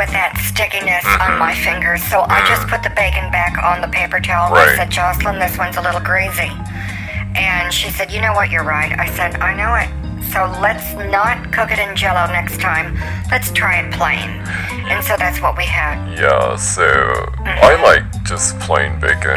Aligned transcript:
with 0.00 0.08
that 0.16 0.32
stickiness 0.40 1.04
on 1.20 1.36
mm-hmm. 1.36 1.44
my 1.44 1.52
fingers, 1.52 2.00
so 2.08 2.24
I 2.24 2.40
just 2.48 2.64
mm-hmm. 2.64 2.72
put 2.72 2.80
the 2.80 2.88
bacon 2.96 3.28
back 3.28 3.60
on 3.60 3.84
the 3.84 3.92
paper 3.92 4.16
towel. 4.16 4.48
Right. 4.48 4.72
I 4.72 4.76
said, 4.80 4.88
Jocelyn, 4.88 5.36
this 5.36 5.60
one's 5.60 5.76
a 5.76 5.84
little 5.84 6.00
greasy. 6.00 6.48
And 7.36 7.68
she 7.68 7.92
said, 7.92 8.08
You 8.08 8.24
know 8.24 8.32
what? 8.32 8.48
You're 8.48 8.64
right. 8.64 8.96
I 8.96 9.12
said, 9.12 9.36
I 9.44 9.52
know 9.52 9.76
it. 9.76 9.92
So 10.32 10.48
let's 10.64 10.96
not 11.12 11.52
cook 11.52 11.68
it 11.68 11.78
in 11.78 11.92
jello 11.92 12.32
next 12.32 12.64
time. 12.64 12.96
Let's 13.30 13.52
try 13.52 13.84
it 13.84 13.92
plain. 13.92 14.40
And 14.88 15.04
so 15.04 15.20
that's 15.20 15.42
what 15.42 15.58
we 15.58 15.68
had. 15.68 16.00
Yeah, 16.16 16.56
so 16.56 16.80
mm-hmm. 16.80 17.44
I 17.44 17.76
like 17.84 18.08
just 18.24 18.58
plain 18.60 18.96
bacon 19.04 19.36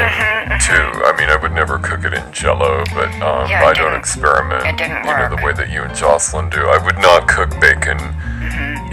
too. 0.64 0.88
I 1.04 1.12
mean, 1.20 1.28
I 1.28 1.36
would 1.42 1.52
never 1.52 1.78
cook 1.78 2.06
it 2.08 2.14
in 2.14 2.24
jello, 2.32 2.88
but 2.96 3.12
um, 3.20 3.52
Yeah, 3.52 3.68
I 3.68 3.74
don't 3.74 4.00
experiment. 4.00 4.64
it 4.64 4.78
didn't 4.78 5.04
You 5.04 5.12
know, 5.12 5.36
the 5.36 5.44
way 5.44 5.52
that 5.52 5.70
you 5.70 5.84
and 5.84 5.94
Jocelyn 5.94 6.50
do. 6.50 6.72
I 6.72 6.80
would 6.80 7.00
not 7.04 7.28
cook 7.28 7.52
bacon 7.60 8.00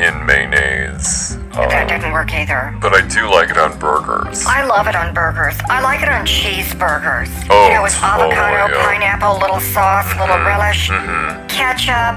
in 0.02 0.24
mayonnaise. 0.26 1.36
That 1.52 1.82
Um, 1.82 1.86
didn't 1.88 2.12
work 2.12 2.32
either. 2.32 2.74
but 2.80 2.94
I 2.94 3.00
do 3.02 3.28
like 3.30 3.50
it 3.50 3.58
on 3.58 3.76
burgers. 3.78 4.46
I 4.46 4.62
love 4.64 4.86
it 4.86 4.94
on 4.96 5.12
burgers. 5.12 5.56
I 5.68 5.80
like 5.80 6.02
it 6.02 6.08
on 6.08 6.24
cheeseburgers. 6.26 7.28
Oh, 7.50 7.68
you 7.68 7.74
know, 7.74 7.82
with 7.82 7.94
totally, 7.94 8.32
avocado, 8.34 8.74
yeah. 8.76 8.84
pineapple, 8.86 9.38
little 9.38 9.60
sauce, 9.60 10.08
little 10.18 10.38
relish, 10.38 10.88
Mm-hmm. 10.90 11.46
ketchup, 11.48 12.16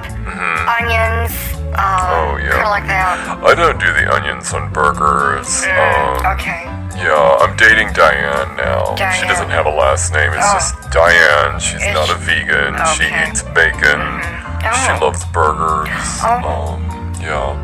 onions. 0.79 1.33
Um, 1.73 2.05
Oh, 2.15 2.37
yeah. 2.37 2.51
Kind 2.51 2.63
of 2.63 2.69
like 2.69 2.87
that. 2.87 3.17
I 3.43 3.53
don't 3.55 3.79
do 3.79 3.91
the 3.93 4.05
onions 4.13 4.53
on 4.53 4.69
burgers. 4.71 5.63
Um, 5.65 6.25
Okay. 6.37 6.69
Yeah, 6.95 7.37
I'm 7.41 7.57
dating 7.57 7.91
Diane 7.93 8.55
now. 8.55 8.93
Diane. 8.95 9.19
She 9.19 9.27
doesn't 9.27 9.49
have 9.49 9.65
a 9.65 9.71
last 9.71 10.13
name. 10.13 10.31
It's 10.33 10.45
Oh. 10.45 10.53
just 10.53 10.91
Diane. 10.91 11.59
She's 11.59 11.81
Is 11.81 11.93
not 11.93 12.07
a 12.09 12.17
she- 12.19 12.45
vegan. 12.45 12.77
She 12.95 13.05
eats 13.09 13.41
bacon. 13.41 14.21
She 14.61 14.91
Oh. 14.91 14.99
loves 15.01 15.25
burgers. 15.25 15.89
Oh. 16.23 16.77
Um, 16.77 17.13
yeah. 17.19 17.55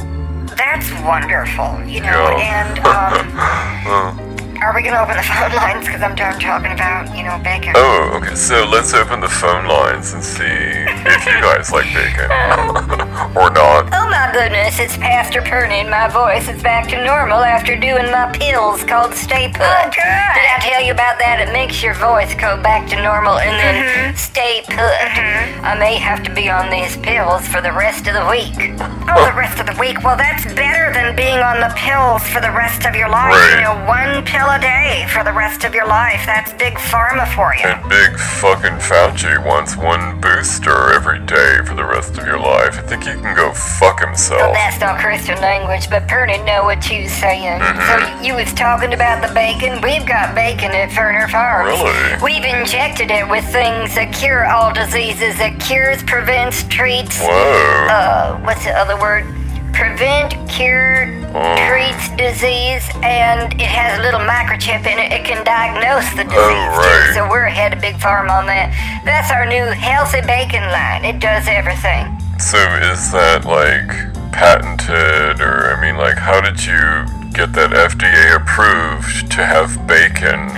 That's 0.60 0.92
wonderful, 1.04 1.80
you 1.88 2.02
know, 2.02 2.36
Yeah. 2.36 2.68
and 2.68 4.18
um, 4.20 4.29
are 4.62 4.76
we 4.76 4.84
gonna 4.84 5.02
open 5.02 5.16
the 5.16 5.24
phone 5.32 5.56
lines? 5.56 5.86
Because 5.86 6.02
I'm 6.02 6.16
done 6.16 6.40
talking 6.40 6.72
about, 6.72 7.16
you 7.16 7.24
know, 7.24 7.40
bacon. 7.44 7.74
Oh, 7.76 8.20
okay. 8.20 8.36
So 8.36 8.66
let's 8.66 8.94
open 8.94 9.20
the 9.20 9.30
phone 9.30 9.66
lines 9.66 10.14
and 10.14 10.24
see 10.24 10.44
if 10.44 11.26
you 11.26 11.40
guys 11.42 11.72
like 11.72 11.88
bacon 11.94 12.28
or 13.40 13.50
not. 13.52 13.88
Oh 13.96 14.08
my 14.10 14.30
goodness, 14.34 14.80
it's 14.80 14.98
Pastor 14.98 15.42
Perny 15.42 15.82
and 15.82 15.90
my 15.90 16.08
voice 16.08 16.48
is 16.48 16.62
back 16.62 16.90
to 16.90 17.04
normal 17.04 17.40
after 17.40 17.76
doing 17.76 18.12
my 18.12 18.32
pills 18.34 18.84
called 18.84 19.14
Stay 19.14 19.48
Put. 19.48 19.64
Oh, 19.64 19.90
good. 19.90 20.30
Did 20.36 20.48
I 20.48 20.58
tell 20.62 20.84
you 20.84 20.92
about 20.92 21.20
that? 21.20 21.40
It 21.40 21.52
makes 21.54 21.82
your 21.82 21.94
voice 21.96 22.36
go 22.36 22.62
back 22.62 22.90
to 22.90 23.02
normal 23.02 23.40
and 23.40 23.56
then 23.56 23.76
mm-hmm. 23.84 24.16
stay 24.18 24.62
put. 24.68 24.76
Mm-hmm. 24.76 25.66
I 25.66 25.80
may 25.80 25.96
have 25.96 26.24
to 26.24 26.34
be 26.34 26.50
on 26.50 26.70
these 26.70 26.98
pills 26.98 27.48
for 27.48 27.62
the 27.62 27.72
rest 27.72 28.08
of 28.08 28.14
the 28.14 28.28
week. 28.28 28.76
Oh, 29.10 29.26
the 29.26 29.34
rest 29.34 29.58
of 29.60 29.66
the 29.66 29.74
week? 29.82 30.04
Well, 30.04 30.16
that's 30.16 30.46
better 30.54 30.94
than 30.94 31.16
being 31.16 31.42
on 31.42 31.58
the 31.58 31.74
pills 31.74 32.22
for 32.30 32.42
the 32.46 32.54
rest 32.54 32.86
of 32.86 32.94
your 32.94 33.10
life. 33.10 33.34
Right. 33.34 33.58
You 33.58 33.66
know, 33.66 33.74
one 33.90 34.22
pill 34.24 34.49
a 34.50 34.60
day 34.60 35.06
for 35.14 35.24
the 35.24 35.32
rest 35.32 35.64
of 35.64 35.76
your 35.76 35.88
life. 35.88 36.26
That's 36.26 36.52
big 36.54 36.74
pharma 36.74 37.28
for 37.36 37.54
you. 37.56 37.66
And 37.70 37.90
Big 37.90 38.18
fucking 38.18 38.80
Fauci 38.82 39.38
wants 39.46 39.76
one 39.76 40.20
booster 40.20 40.94
every 40.94 41.20
day 41.20 41.60
for 41.66 41.76
the 41.76 41.86
rest 41.86 42.18
of 42.18 42.26
your 42.26 42.40
life. 42.40 42.78
I 42.78 42.82
think 42.82 43.04
he 43.04 43.14
can 43.14 43.36
go 43.36 43.54
fuck 43.54 44.00
himself. 44.00 44.42
Well, 44.42 44.54
that's 44.54 44.80
not 44.80 45.00
Christian 45.00 45.40
language, 45.42 45.90
but 45.90 46.08
Perny 46.08 46.44
know 46.46 46.64
what 46.64 46.90
you 46.90 47.08
saying. 47.08 47.62
So 47.62 48.22
you 48.24 48.36
was 48.36 48.52
talking 48.54 48.94
about 48.94 49.26
the 49.26 49.34
bacon. 49.34 49.82
We've 49.82 50.06
got 50.06 50.34
bacon 50.34 50.72
at 50.72 50.90
Ferner 50.90 51.30
Farms. 51.30 51.80
Really? 51.80 52.24
We've 52.24 52.46
injected 52.46 53.12
it 53.12 53.28
with 53.30 53.46
things 53.46 53.94
that 53.96 54.14
cure 54.14 54.48
all 54.48 54.74
diseases. 54.74 55.38
That 55.38 55.60
cures, 55.60 56.02
prevents, 56.04 56.64
treats. 56.64 57.20
Whoa. 57.20 57.88
Uh, 57.90 58.40
what's 58.40 58.64
the 58.66 58.72
other 58.72 59.00
word? 59.00 59.26
Prevent, 59.80 60.36
cure, 60.50 61.08
treats 61.72 62.10
disease, 62.20 62.84
and 63.02 63.54
it 63.56 63.68
has 63.72 63.98
a 63.98 64.02
little 64.02 64.20
microchip 64.20 64.84
in 64.86 65.00
it. 65.00 65.12
It 65.12 65.24
can 65.26 65.44
diagnose 65.46 66.10
the 66.20 66.24
disease 66.24 66.36
Oh, 66.36 66.76
right. 66.76 67.08
too. 67.08 67.14
So 67.16 67.30
we're 67.30 67.46
ahead 67.48 67.72
of 67.74 67.80
Big 67.80 67.96
Pharma 67.96 68.32
on 68.32 68.46
that. 68.48 68.76
That's 69.06 69.32
our 69.32 69.46
new 69.46 69.72
healthy 69.72 70.20
bacon 70.22 70.64
line. 70.72 71.06
It 71.06 71.20
does 71.20 71.48
everything. 71.48 72.12
So 72.40 72.58
is 72.92 73.12
that 73.12 73.46
like 73.46 73.88
patented 74.32 75.42
or 75.42 75.76
I 75.76 75.82
mean 75.82 75.98
like 75.98 76.18
how 76.18 76.40
did 76.42 76.64
you 76.64 77.06
get 77.40 77.54
that 77.54 77.72
FDA 77.72 78.36
approved 78.36 79.32
to 79.32 79.46
have 79.46 79.72
bacon 79.88 80.50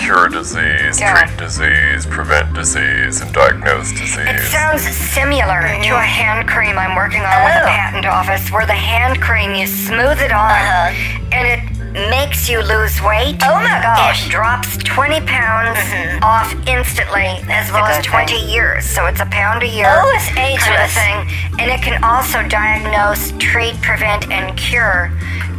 cure 0.00 0.28
disease, 0.28 0.96
Mm-hmm. 0.96 1.00
Yeah. 1.04 1.26
treat 1.26 1.36
disease, 1.36 2.06
prevent 2.06 2.54
disease, 2.54 3.20
and 3.20 3.28
diagnose 3.34 3.92
disease. 3.92 4.16
It 4.24 4.40
sounds 4.48 4.82
similar 4.88 5.60
to 5.84 5.92
a 5.92 6.00
hand 6.00 6.48
cream 6.48 6.78
I'm 6.78 6.96
working 6.96 7.20
on 7.20 7.44
with 7.44 7.52
the 7.60 7.64
Oh. 7.68 7.76
patent 7.76 8.06
office, 8.06 8.50
where 8.50 8.64
the 8.64 8.72
hand 8.72 9.20
cream 9.20 9.52
you 9.54 9.66
smooth 9.66 10.16
it 10.24 10.32
on 10.32 10.48
Uh-huh. 10.50 11.28
and 11.32 11.44
it 11.46 11.60
makes 11.94 12.48
you 12.48 12.58
lose 12.58 13.00
weight. 13.00 13.38
Oh 13.46 13.54
my 13.54 13.78
gosh. 13.82 14.26
It 14.26 14.30
drops 14.30 14.76
20 14.78 15.20
pounds 15.26 15.78
mm-hmm. 15.78 16.22
off 16.22 16.50
instantly, 16.66 17.38
as 17.46 17.70
well 17.70 17.86
as 17.86 18.04
good 18.04 18.10
20 18.10 18.34
years. 18.50 18.84
So 18.84 19.06
it's 19.06 19.20
a 19.20 19.26
pound 19.26 19.62
a 19.62 19.68
year. 19.68 19.86
Oh, 19.88 20.12
it's 20.14 20.28
kind 20.28 20.54
of 20.54 20.58
ageless. 20.58 20.94
thing. 20.94 21.18
And 21.62 21.70
it 21.70 21.82
can 21.82 22.02
also 22.02 22.42
diagnose, 22.48 23.30
treat, 23.38 23.80
prevent, 23.80 24.28
and 24.30 24.58
cure 24.58 25.14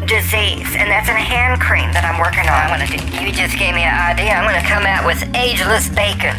disease. 0.06 0.68
And 0.76 0.92
that's 0.92 1.08
in 1.08 1.16
a 1.16 1.24
hand 1.24 1.62
cream 1.62 1.96
that 1.96 2.04
I'm 2.04 2.20
working 2.20 2.46
on. 2.52 2.68
I'm 2.68 2.72
gonna 2.72 2.92
do, 2.92 3.00
you 3.24 3.32
just 3.32 3.58
gave 3.58 3.74
me 3.74 3.88
an 3.88 3.96
idea. 3.96 4.36
I'm 4.36 4.44
gonna 4.44 4.68
come 4.68 4.84
out 4.84 5.08
with 5.08 5.24
ageless 5.36 5.88
bacon. 5.88 6.36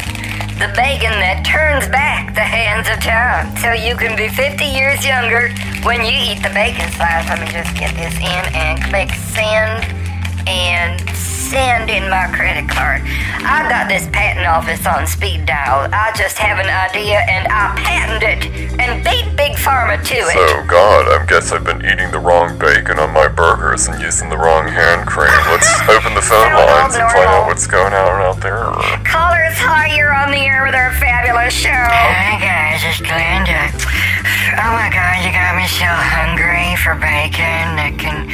The 0.57 0.73
bacon 0.73 1.13
that 1.21 1.45
turns 1.45 1.87
back 1.87 2.33
the 2.33 2.41
hands 2.41 2.89
of 2.89 2.97
time. 2.97 3.53
So 3.61 3.77
you 3.77 3.95
can 3.95 4.17
be 4.17 4.27
50 4.27 4.65
years 4.65 5.05
younger 5.05 5.53
when 5.85 6.01
you 6.01 6.17
eat 6.17 6.41
the 6.41 6.49
bacon 6.49 6.89
slice. 6.97 7.29
Let 7.29 7.37
me 7.37 7.45
just 7.45 7.77
get 7.77 7.93
this 7.93 8.17
in 8.17 8.43
and 8.57 8.81
click 8.81 9.13
send 9.13 9.85
and 10.49 10.97
send 11.47 11.89
in 11.89 12.09
my 12.09 12.27
credit 12.35 12.67
card. 12.67 13.01
I 13.47 13.63
got 13.71 13.87
this 13.87 14.07
patent 14.11 14.45
office 14.45 14.83
on 14.85 15.07
speed 15.07 15.45
dial. 15.45 15.87
I 15.95 16.11
just 16.11 16.37
have 16.37 16.59
an 16.59 16.67
idea 16.67 17.23
and 17.23 17.47
I 17.47 17.71
patent 17.79 18.23
it 18.23 18.41
and 18.75 18.99
beat 18.99 19.31
Big 19.39 19.55
Pharma 19.55 19.95
to 19.95 20.17
it. 20.27 20.35
So 20.35 20.67
God, 20.67 21.07
I 21.07 21.23
guess 21.25 21.55
I've 21.55 21.63
been 21.63 21.79
eating 21.87 22.11
the 22.11 22.19
wrong 22.19 22.59
bacon 22.59 22.99
on 22.99 23.13
my 23.13 23.27
burgers 23.31 23.87
and 23.87 23.95
using 24.01 24.27
the 24.29 24.37
wrong 24.37 24.67
hand 24.67 25.07
cream. 25.07 25.31
Let's 25.47 25.71
open 25.87 26.19
the 26.19 26.25
phone 26.25 26.51
Sound 26.51 26.67
lines 26.67 26.95
and 26.99 27.07
find 27.15 27.31
out 27.31 27.47
what's 27.47 27.67
going 27.67 27.95
on 27.95 28.19
out 28.19 28.43
there. 28.43 28.67
Callers, 29.07 29.55
hi, 29.55 29.95
you're 29.95 30.13
on 30.13 30.31
the 30.31 30.43
air 30.43 30.67
with 30.67 30.75
our 30.75 30.91
fabulous 30.99 31.55
show. 31.55 31.71
Hi 31.71 32.35
guys, 32.43 32.83
it's 32.83 32.99
Glenda. 32.99 33.71
Oh 34.59 34.71
my 34.75 34.91
god, 34.91 35.23
you 35.23 35.31
got 35.31 35.55
me 35.55 35.63
so 35.71 35.87
hungry 35.87 36.75
for 36.83 36.95
bacon 36.99 37.79
that 37.79 37.95
can, 37.95 38.27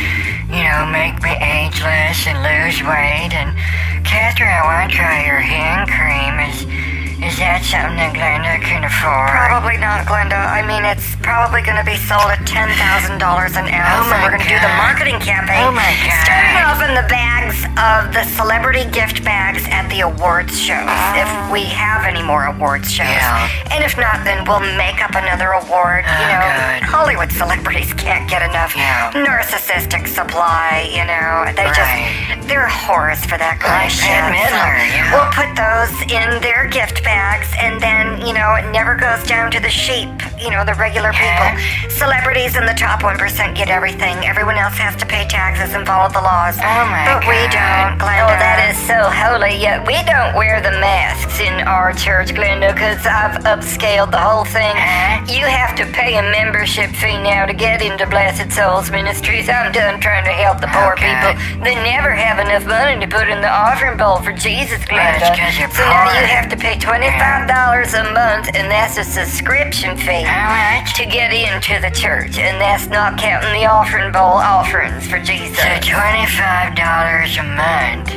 you 0.53 0.61
know, 0.61 0.85
make 0.85 1.17
me 1.23 1.33
ageless 1.41 2.27
and 2.29 2.37
lose 2.45 2.77
weight. 2.85 3.33
And 3.33 3.57
Catherine, 4.05 4.53
I 4.53 4.61
want 4.63 4.91
to 4.91 4.95
try 4.95 5.25
your 5.25 5.41
hand 5.41 5.89
cream. 5.89 6.37
Is 6.45 6.92
is 7.23 7.37
that 7.39 7.63
something 7.63 7.95
that 7.99 8.11
Glenda 8.15 8.59
can 8.59 8.83
afford? 8.83 9.31
Probably 9.31 9.77
not, 9.79 10.03
Glenda. 10.05 10.35
I 10.37 10.59
mean, 10.65 10.83
it's 10.83 11.15
probably 11.23 11.61
going 11.63 11.79
to 11.79 11.87
be 11.87 11.95
sold 11.95 12.27
at 12.31 12.43
ten 12.47 12.67
thousand 12.75 13.19
dollars 13.19 13.55
an 13.55 13.67
ounce, 13.71 14.07
Oh 14.07 14.13
and 14.13 14.19
we're 14.23 14.33
going 14.35 14.43
to 14.43 14.51
do 14.51 14.59
the 14.59 14.73
marketing 14.79 15.19
campaign. 15.23 15.63
Oh 15.63 15.71
my 15.71 15.87
God. 16.03 16.23
Starting 16.27 16.59
off 16.63 16.79
in 16.83 16.93
the 16.95 17.07
bags 17.07 17.57
of 17.79 18.11
the 18.13 18.23
celebrity 18.35 18.83
gift 18.91 19.23
bags 19.23 19.63
at 19.71 19.87
the 19.87 20.01
awards 20.03 20.57
shows, 20.59 20.87
if 21.15 21.27
oh. 21.29 21.51
we 21.51 21.63
have 21.71 22.03
any 22.03 22.21
more 22.21 22.45
awards 22.51 22.91
shows. 22.91 23.07
Yeah. 23.07 23.47
And 23.71 23.83
if 23.83 23.95
not, 23.97 24.23
then 24.27 24.43
we'll 24.43 24.63
make 24.75 24.99
up 25.03 25.15
another 25.15 25.55
award. 25.55 26.03
Oh, 26.03 26.11
you 26.19 26.27
Oh, 26.27 26.39
know, 26.39 26.43
good. 26.43 26.83
Hollywood 26.83 27.31
celebrities 27.31 27.93
can't 27.93 28.27
get 28.29 28.41
enough 28.43 28.75
Yeah. 28.75 29.11
narcissistic 29.15 30.07
supply. 30.07 30.89
You 30.91 31.05
know, 31.07 31.47
they 31.55 31.65
Right. 31.65 31.75
just 31.75 32.47
they're 32.47 32.67
whores 32.67 33.23
for 33.25 33.37
that 33.37 33.59
kind 33.63 33.87
of 33.87 33.91
shit. 33.91 34.11
Midler, 34.11 34.51
So 34.51 34.91
yeah. 34.91 35.13
We'll 35.15 35.31
put 35.31 35.49
those 35.55 35.93
in 36.11 36.41
their 36.41 36.65
gift 36.67 37.03
bags, 37.03 37.12
and 37.17 37.79
then 37.81 38.25
you 38.25 38.33
know 38.33 38.55
it 38.55 38.69
never 38.71 38.95
goes 38.95 39.23
down 39.23 39.51
to 39.51 39.59
the 39.59 39.69
sheep. 39.69 40.09
You 40.41 40.49
know, 40.51 40.65
the 40.65 40.73
regular 40.73 41.13
people. 41.13 41.49
Celebrities 41.89 42.55
in 42.57 42.65
the 42.65 42.73
top 42.73 43.03
one 43.03 43.17
percent 43.17 43.55
get 43.55 43.69
everything. 43.69 44.17
Everyone 44.25 44.57
else 44.57 44.75
has 44.75 44.95
to 44.97 45.05
pay 45.05 45.27
taxes 45.27 45.73
and 45.73 45.85
follow 45.85 46.09
the 46.11 46.21
laws. 46.21 46.57
Oh 46.57 46.83
my 46.89 47.05
but 47.05 47.23
we 47.27 47.39
don't, 47.53 47.95
Glenda. 48.01 48.27
Oh, 48.27 48.35
that 48.41 48.59
is 48.67 48.77
so 48.83 49.07
holy. 49.07 49.55
Yet 49.55 49.85
we 49.87 49.95
don't 50.03 50.35
wear 50.35 50.59
the 50.59 50.71
masks 50.83 51.39
in 51.39 51.61
our 51.67 51.93
church, 51.93 52.33
Glenda, 52.33 52.73
because 52.73 53.05
I've 53.05 53.39
upscaled 53.45 54.11
the 54.11 54.19
whole 54.19 54.43
thing. 54.45 54.75
Huh? 54.75 55.23
You 55.31 55.45
have 55.45 55.75
to 55.79 55.85
pay 55.93 56.17
a 56.17 56.23
membership 56.23 56.91
fee 56.91 57.17
now 57.21 57.45
to 57.45 57.53
get 57.53 57.81
into 57.81 58.05
Blessed 58.07 58.51
Souls 58.51 58.91
Ministries. 58.91 59.47
I'm 59.49 59.71
done 59.71 60.01
trying 60.01 60.25
to 60.25 60.33
help 60.35 60.59
the 60.59 60.67
poor 60.67 60.93
Okay. 60.99 61.07
people. 61.07 61.63
They 61.63 61.75
never 61.75 62.11
have 62.11 62.39
enough 62.39 62.65
money 62.65 62.99
to 62.99 63.07
put 63.07 63.29
in 63.29 63.39
the 63.41 63.49
offering 63.51 63.97
bowl 63.97 64.17
for 64.19 64.33
Jesus, 64.33 64.83
Glenda. 64.83 65.19
That's 65.19 65.39
'cause 65.39 65.55
you're 65.59 65.69
so 65.71 65.87
now 65.87 66.11
you 66.19 66.25
have 66.27 66.49
to 66.49 66.57
pay 66.57 66.75
$25 67.11 67.99
a 67.99 68.13
month, 68.13 68.55
and 68.55 68.71
that's 68.71 68.97
a 68.97 69.03
subscription 69.03 69.97
fee 69.97 70.21
How 70.23 70.79
much? 70.79 70.93
to 70.95 71.05
get 71.05 71.33
into 71.33 71.79
the 71.81 71.91
church, 71.93 72.37
and 72.37 72.59
that's 72.61 72.87
not 72.87 73.17
counting 73.17 73.53
the 73.59 73.65
offering 73.67 74.11
bowl 74.11 74.21
offerings 74.39 75.07
for 75.07 75.19
Jesus. 75.19 75.57
So 75.57 75.67
twenty-five 75.81 76.75
dollars 76.75 77.37
a 77.37 77.43
month. 77.43 78.07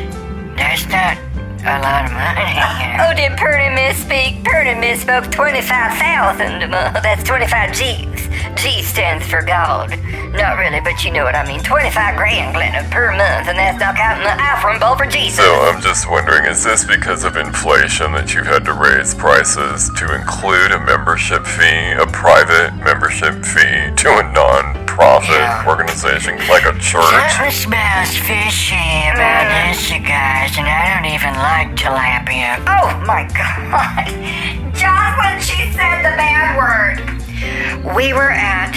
That's 0.56 0.86
not 0.88 1.18
a 1.66 1.78
lot 1.82 2.06
of 2.06 2.12
money. 2.12 2.46
You. 2.54 3.02
Oh, 3.02 3.12
did 3.14 3.36
Purdy 3.36 3.68
misspeak? 3.74 4.44
Purdy 4.44 4.70
misspoke 4.70 5.30
25,000 5.30 6.62
a 6.62 6.68
month. 6.68 6.96
Uh, 6.96 7.00
that's 7.00 7.22
25 7.24 7.74
G's. 7.74 8.28
G 8.56 8.82
stands 8.82 9.26
for 9.26 9.42
God. 9.42 9.90
Not 10.32 10.58
really, 10.58 10.80
but 10.80 11.04
you 11.04 11.12
know 11.12 11.24
what 11.24 11.34
I 11.34 11.46
mean. 11.46 11.62
25 11.62 12.16
grand, 12.16 12.54
Glenda, 12.54 12.88
per 12.90 13.10
month, 13.10 13.48
and 13.48 13.58
that's 13.58 13.78
not 13.78 13.96
counting 13.96 14.24
the 14.24 14.36
iPhone 14.36 14.80
bowl 14.80 14.96
for 14.96 15.06
Jesus. 15.06 15.36
So 15.36 15.52
I'm 15.66 15.80
just 15.80 16.10
wondering, 16.10 16.46
is 16.46 16.64
this 16.64 16.84
because 16.84 17.24
of 17.24 17.36
inflation 17.36 18.12
that 18.12 18.32
you've 18.32 18.46
had 18.46 18.64
to 18.64 18.72
raise 18.72 19.14
prices 19.14 19.90
to 19.98 20.14
include 20.14 20.72
a 20.72 20.80
membership 20.84 21.44
fee, 21.46 21.92
a 21.92 22.06
private 22.06 22.74
membership 22.82 23.44
fee 23.44 23.94
to 23.96 24.08
a 24.18 24.32
non-profit 24.32 25.05
Organization 25.96 26.36
like 26.48 26.66
a 26.66 26.78
church? 26.78 27.08
Something 27.08 27.50
smells 27.50 28.16
fishy 28.18 28.76
about 29.14 29.48
this, 29.48 29.90
you 29.90 30.00
guys, 30.00 30.52
and 30.58 30.68
I 30.68 30.92
don't 30.92 31.08
even 31.08 31.32
like 31.40 31.72
tilapia. 31.72 32.60
Oh 32.68 32.92
my 33.06 33.24
god. 33.32 34.04
Just 34.76 35.16
when 35.16 35.40
she 35.40 35.72
said 35.72 36.04
the 36.04 36.12
bad 36.20 36.52
word. 36.60 37.00
We 37.96 38.12
were 38.12 38.30
at 38.30 38.72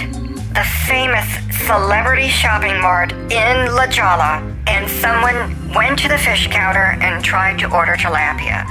the 0.54 0.64
famous 0.88 1.28
celebrity 1.68 2.30
shopping 2.30 2.80
mart 2.80 3.12
in 3.12 3.76
La 3.76 3.88
Jolla, 3.88 4.42
and 4.68 4.90
someone 4.90 5.74
went 5.74 6.00
to 6.00 6.08
the 6.08 6.18
fish 6.18 6.48
counter 6.48 6.96
and 7.04 7.22
tried 7.22 7.60
to 7.60 7.76
order 7.76 7.96
tilapia. 7.98 8.66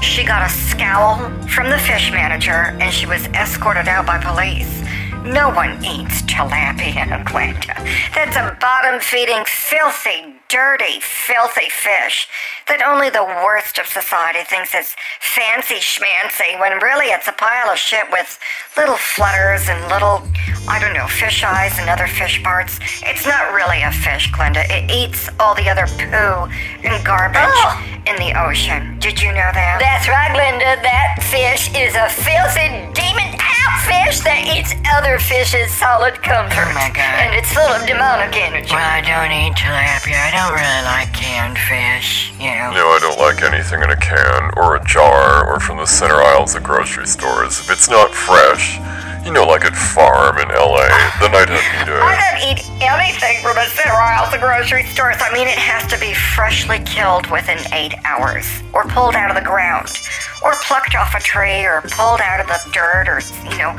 She 0.00 0.24
got 0.24 0.40
a 0.40 0.48
scowl 0.48 1.16
from 1.48 1.68
the 1.68 1.78
fish 1.78 2.10
manager, 2.12 2.74
and 2.80 2.94
she 2.94 3.04
was 3.04 3.26
escorted 3.28 3.88
out 3.88 4.06
by 4.06 4.16
police. 4.16 4.80
No 5.32 5.48
one 5.50 5.78
eats 5.84 6.22
tilapia, 6.22 7.06
Glenda. 7.24 7.78
That's 8.12 8.34
a 8.34 8.56
bottom 8.60 8.98
feeding, 8.98 9.44
filthy, 9.46 10.34
dirty, 10.48 10.98
filthy 10.98 11.70
fish 11.70 12.26
that 12.66 12.82
only 12.82 13.10
the 13.10 13.22
worst 13.22 13.78
of 13.78 13.86
society 13.86 14.42
thinks 14.42 14.74
is 14.74 14.96
fancy 15.20 15.78
schmancy 15.78 16.58
when 16.58 16.82
really 16.82 17.14
it's 17.14 17.28
a 17.28 17.32
pile 17.38 17.70
of 17.70 17.78
shit 17.78 18.10
with 18.10 18.40
little 18.76 18.96
flutters 18.96 19.68
and 19.68 19.78
little, 19.86 20.26
I 20.66 20.82
don't 20.82 20.94
know, 20.94 21.06
fish 21.06 21.44
eyes 21.44 21.78
and 21.78 21.88
other 21.88 22.08
fish 22.08 22.42
parts. 22.42 22.80
It's 23.06 23.24
not 23.24 23.54
really 23.54 23.82
a 23.82 23.92
fish, 23.92 24.32
Glenda. 24.32 24.66
It 24.66 24.90
eats 24.90 25.30
all 25.38 25.54
the 25.54 25.70
other 25.70 25.86
poo 25.86 26.50
and 26.82 27.06
garbage 27.06 27.38
oh! 27.38 27.78
in 28.10 28.16
the 28.18 28.34
ocean. 28.34 28.98
Did 28.98 29.22
you 29.22 29.30
know 29.30 29.50
that? 29.54 29.78
That's 29.78 30.10
right, 30.10 30.34
Glenda. 30.34 30.82
That 30.82 31.22
fish 31.22 31.70
is 31.70 31.94
a 31.94 32.10
filthy 32.10 32.90
demon 32.98 33.39
fish 33.90 34.22
that 34.22 34.46
eats 34.46 34.70
other 34.94 35.18
fish's 35.18 35.74
solid 35.74 36.14
comfort. 36.22 36.70
Oh 36.70 36.74
my 36.78 36.94
God. 36.94 37.26
And 37.26 37.34
it's 37.34 37.50
full 37.50 37.66
of 37.66 37.82
demonic 37.90 38.30
energy. 38.38 38.70
Well, 38.70 38.78
I 38.78 39.02
don't 39.02 39.34
eat 39.34 39.58
tilapia. 39.58 40.14
I 40.14 40.30
don't 40.30 40.54
really 40.54 40.82
like 40.86 41.10
canned 41.10 41.58
fish, 41.58 42.30
you 42.38 42.54
know. 42.54 42.70
No, 42.70 42.86
I 42.94 42.98
don't 43.02 43.18
like 43.18 43.42
anything 43.42 43.82
in 43.82 43.90
a 43.90 43.98
can 43.98 44.54
or 44.54 44.76
a 44.78 44.82
jar 44.86 45.42
or 45.42 45.58
from 45.58 45.78
the 45.78 45.86
center 45.90 46.22
aisles 46.22 46.54
of 46.54 46.62
grocery 46.62 47.06
stores. 47.06 47.58
If 47.58 47.70
it's 47.70 47.90
not 47.90 48.14
fresh, 48.14 48.78
you 49.24 49.32
know, 49.32 49.44
like 49.44 49.64
at 49.64 49.76
Farm 49.76 50.38
in 50.38 50.48
LA, 50.48 50.88
then 51.20 51.34
I'd 51.34 51.48
have 51.48 51.88
I 51.88 52.16
it. 52.16 52.20
don't 52.20 52.42
eat 52.48 52.60
anything 52.80 53.42
from 53.42 53.58
a 53.58 53.66
center 53.66 53.92
aisles 53.92 54.32
of 54.32 54.40
grocery 54.40 54.84
stores. 54.84 55.16
I 55.20 55.32
mean, 55.32 55.46
it 55.48 55.58
has 55.58 55.86
to 55.92 55.98
be 56.00 56.14
freshly 56.14 56.78
killed 56.80 57.26
within 57.30 57.58
eight 57.72 57.94
hours, 58.04 58.46
or 58.72 58.84
pulled 58.84 59.14
out 59.14 59.30
of 59.30 59.36
the 59.36 59.44
ground, 59.46 59.92
or 60.42 60.52
plucked 60.64 60.94
off 60.94 61.14
a 61.14 61.20
tree, 61.20 61.64
or 61.64 61.82
pulled 61.92 62.20
out 62.20 62.40
of 62.40 62.46
the 62.48 62.60
dirt, 62.72 63.08
or, 63.08 63.20
you 63.50 63.58
know, 63.58 63.76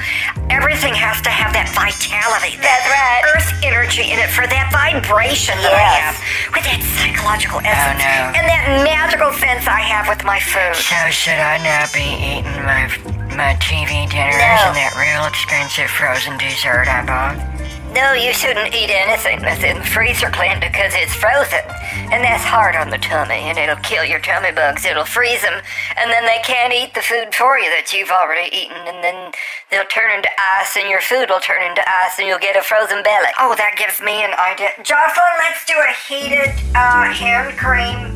everything 0.52 0.94
has 0.94 1.24
to 1.24 1.32
have 1.32 1.56
that 1.56 1.72
vitality. 1.72 2.60
That's 2.60 2.88
right. 2.92 3.24
Earth 3.32 3.50
energy 3.64 4.12
in 4.12 4.20
it 4.20 4.30
for 4.30 4.44
that 4.46 4.68
vibration 4.76 5.56
that 5.64 5.72
I 5.72 5.88
have, 6.04 6.16
with 6.52 6.68
that 6.68 6.84
psychological 7.00 7.64
oh, 7.64 7.72
essence, 7.72 8.04
no. 8.04 8.36
and 8.36 8.46
that 8.46 8.84
magical 8.84 9.32
sense 9.40 9.66
I 9.66 9.80
have 9.80 10.12
with 10.12 10.28
my 10.28 10.44
food. 10.44 10.76
So 10.76 11.00
should 11.10 11.40
I 11.40 11.58
not 11.64 11.90
be 11.96 12.04
eating 12.04 12.60
my 12.68 12.92
my 13.32 13.56
TV 13.64 14.04
dinners 14.12 14.36
No. 14.36 14.70
and 14.70 14.76
that 14.76 14.92
real 15.00 15.24
expensive 15.24 15.88
frozen 15.88 16.36
dessert 16.36 16.92
I 16.92 17.00
bought? 17.08 17.61
No, 17.92 18.14
you 18.14 18.32
shouldn't 18.32 18.74
eat 18.74 18.88
anything 18.88 19.42
that's 19.42 19.64
in 19.64 19.76
the 19.78 19.84
freezer, 19.84 20.32
Clint, 20.32 20.62
because 20.62 20.96
it's 20.96 21.14
frozen. 21.14 21.60
And 22.08 22.24
that's 22.24 22.44
hard 22.44 22.76
on 22.76 22.90
the 22.90 22.98
tummy, 22.98 23.52
and 23.52 23.60
it'll 23.60 23.84
kill 23.84 24.06
your 24.06 24.20
tummy 24.20 24.52
bugs. 24.56 24.86
It'll 24.86 25.04
freeze 25.04 25.42
them, 25.42 25.60
and 26.00 26.08
then 26.10 26.24
they 26.24 26.40
can't 26.40 26.72
eat 26.72 26.94
the 26.96 27.04
food 27.04 27.36
for 27.36 27.60
you 27.60 27.68
that 27.76 27.92
you've 27.92 28.10
already 28.10 28.48
eaten, 28.56 28.80
and 28.88 29.04
then 29.04 29.36
they'll 29.70 29.92
turn 29.92 30.08
into 30.16 30.32
ice, 30.40 30.72
and 30.80 30.88
your 30.88 31.04
food 31.04 31.28
will 31.28 31.44
turn 31.44 31.60
into 31.68 31.84
ice, 31.84 32.16
and 32.16 32.32
you'll 32.32 32.40
get 32.40 32.56
a 32.56 32.64
frozen 32.64 33.04
belly. 33.04 33.28
Oh, 33.44 33.60
that 33.60 33.76
gives 33.76 34.00
me 34.00 34.24
an 34.24 34.32
idea. 34.40 34.72
Jocelyn, 34.88 35.36
let's 35.44 35.68
do 35.68 35.76
a 35.76 35.92
heated 36.08 36.56
uh, 36.72 37.12
hand 37.12 37.60
cream 37.60 38.16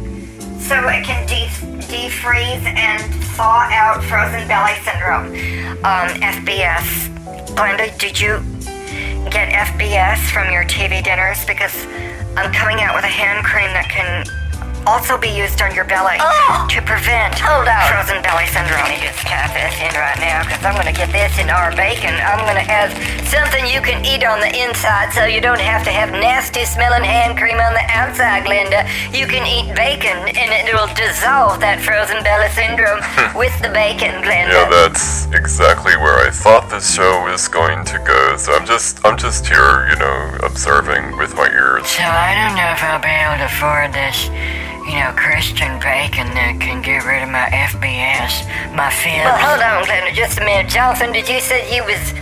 so 0.56 0.80
it 0.88 1.04
can 1.04 1.28
de- 1.28 1.52
defreeze 1.92 2.64
and 2.64 3.04
thaw 3.36 3.68
out 3.76 4.00
frozen 4.08 4.48
belly 4.48 4.80
syndrome. 4.88 5.36
Um, 5.84 6.08
FBS. 6.24 7.12
Glenda, 7.56 7.92
did 8.00 8.20
you 8.20 8.40
get 9.30 9.52
FBS 9.52 10.30
from 10.32 10.52
your 10.52 10.64
TV 10.66 11.04
dinners? 11.04 11.46
Because 11.46 11.86
I'm 12.38 12.52
coming 12.54 12.82
out 12.82 12.96
with 12.96 13.04
a 13.04 13.12
hand 13.12 13.46
cream 13.46 13.72
that 13.74 13.90
can 13.90 14.26
also 14.86 15.18
be 15.18 15.30
used 15.30 15.62
on 15.62 15.74
your 15.74 15.86
belly 15.86 16.18
oh! 16.22 16.68
to 16.70 16.82
prevent 16.82 17.34
frozen 17.42 18.22
belly 18.22 18.46
syndrome. 18.48 18.86
Let 18.86 18.94
me 18.94 19.02
just 19.02 19.26
type 19.26 19.52
this 19.54 19.76
in 19.82 19.94
right 19.98 20.18
now 20.22 20.46
because 20.46 20.64
I'm 20.64 20.78
going 20.78 20.90
to 20.90 20.96
get 20.96 21.12
this 21.12 21.38
in 21.42 21.50
our 21.50 21.74
bacon. 21.76 22.14
I'm 22.22 22.42
going 22.46 22.58
to 22.58 22.68
have 22.70 22.94
something 23.28 23.66
you 23.66 23.82
can 23.82 24.06
eat 24.06 24.24
on 24.24 24.40
the 24.40 24.52
inside 24.54 25.12
so 25.12 25.26
you 25.26 25.42
don't 25.42 25.62
have 25.62 25.84
to 25.86 25.92
have 25.92 26.12
nasty 26.12 26.66
smelling 26.66 27.04
hand 27.04 27.38
cream 27.38 27.58
on 27.58 27.74
the 27.74 27.86
outside, 27.90 28.46
Glenda. 28.46 28.86
You 29.12 29.28
can 29.28 29.44
eat 29.46 29.74
bacon 29.76 30.16
and 30.32 30.50
it 30.54 30.74
will 30.74 30.92
dissolve 30.94 31.60
that 31.60 31.82
frozen 31.82 32.22
belly 32.24 32.50
syndrome 32.54 33.02
with 33.40 33.54
the 33.62 33.70
bacon, 33.74 34.22
Glenda. 34.22 34.54
Yeah, 34.54 34.70
that's 34.70 35.26
exactly 35.34 35.98
where 35.98 36.22
I 36.26 36.30
thought 36.30 36.70
this 36.70 36.94
show 36.94 37.24
was 37.26 37.48
going 37.48 37.84
to 37.86 37.98
go. 38.06 38.38
So 38.38 38.54
I'm 38.54 38.66
just, 38.66 39.04
I'm 39.06 39.18
just 39.18 39.46
here, 39.48 39.90
you 39.90 39.98
know, 39.98 40.38
observing 40.44 41.18
with 41.18 41.34
my 41.36 41.50
ears. 41.50 41.88
So 41.88 42.04
I 42.04 42.36
don't 42.36 42.56
know 42.56 42.70
if 42.72 42.82
I'll 42.84 43.02
be 43.02 43.10
able 43.10 43.38
to 43.42 43.50
afford 43.50 43.94
this, 43.94 44.30
you 44.86 44.96
know, 45.02 45.12
Christian 45.18 45.80
bacon 45.82 46.30
that 46.38 46.58
can 46.62 46.82
get 46.82 47.06
rid 47.06 47.24
of 47.24 47.30
my 47.30 47.50
FBS, 47.50 48.46
my 48.78 48.90
fibs. 48.94 49.26
Well, 49.26 49.38
hold 49.42 49.62
on, 49.62 49.84
Glenda, 49.84 50.14
just 50.14 50.38
a 50.38 50.46
minute. 50.46 50.70
Jonathan, 50.70 51.12
did 51.12 51.28
you 51.28 51.40
say 51.40 51.66
you 51.74 51.84
was 51.84 52.14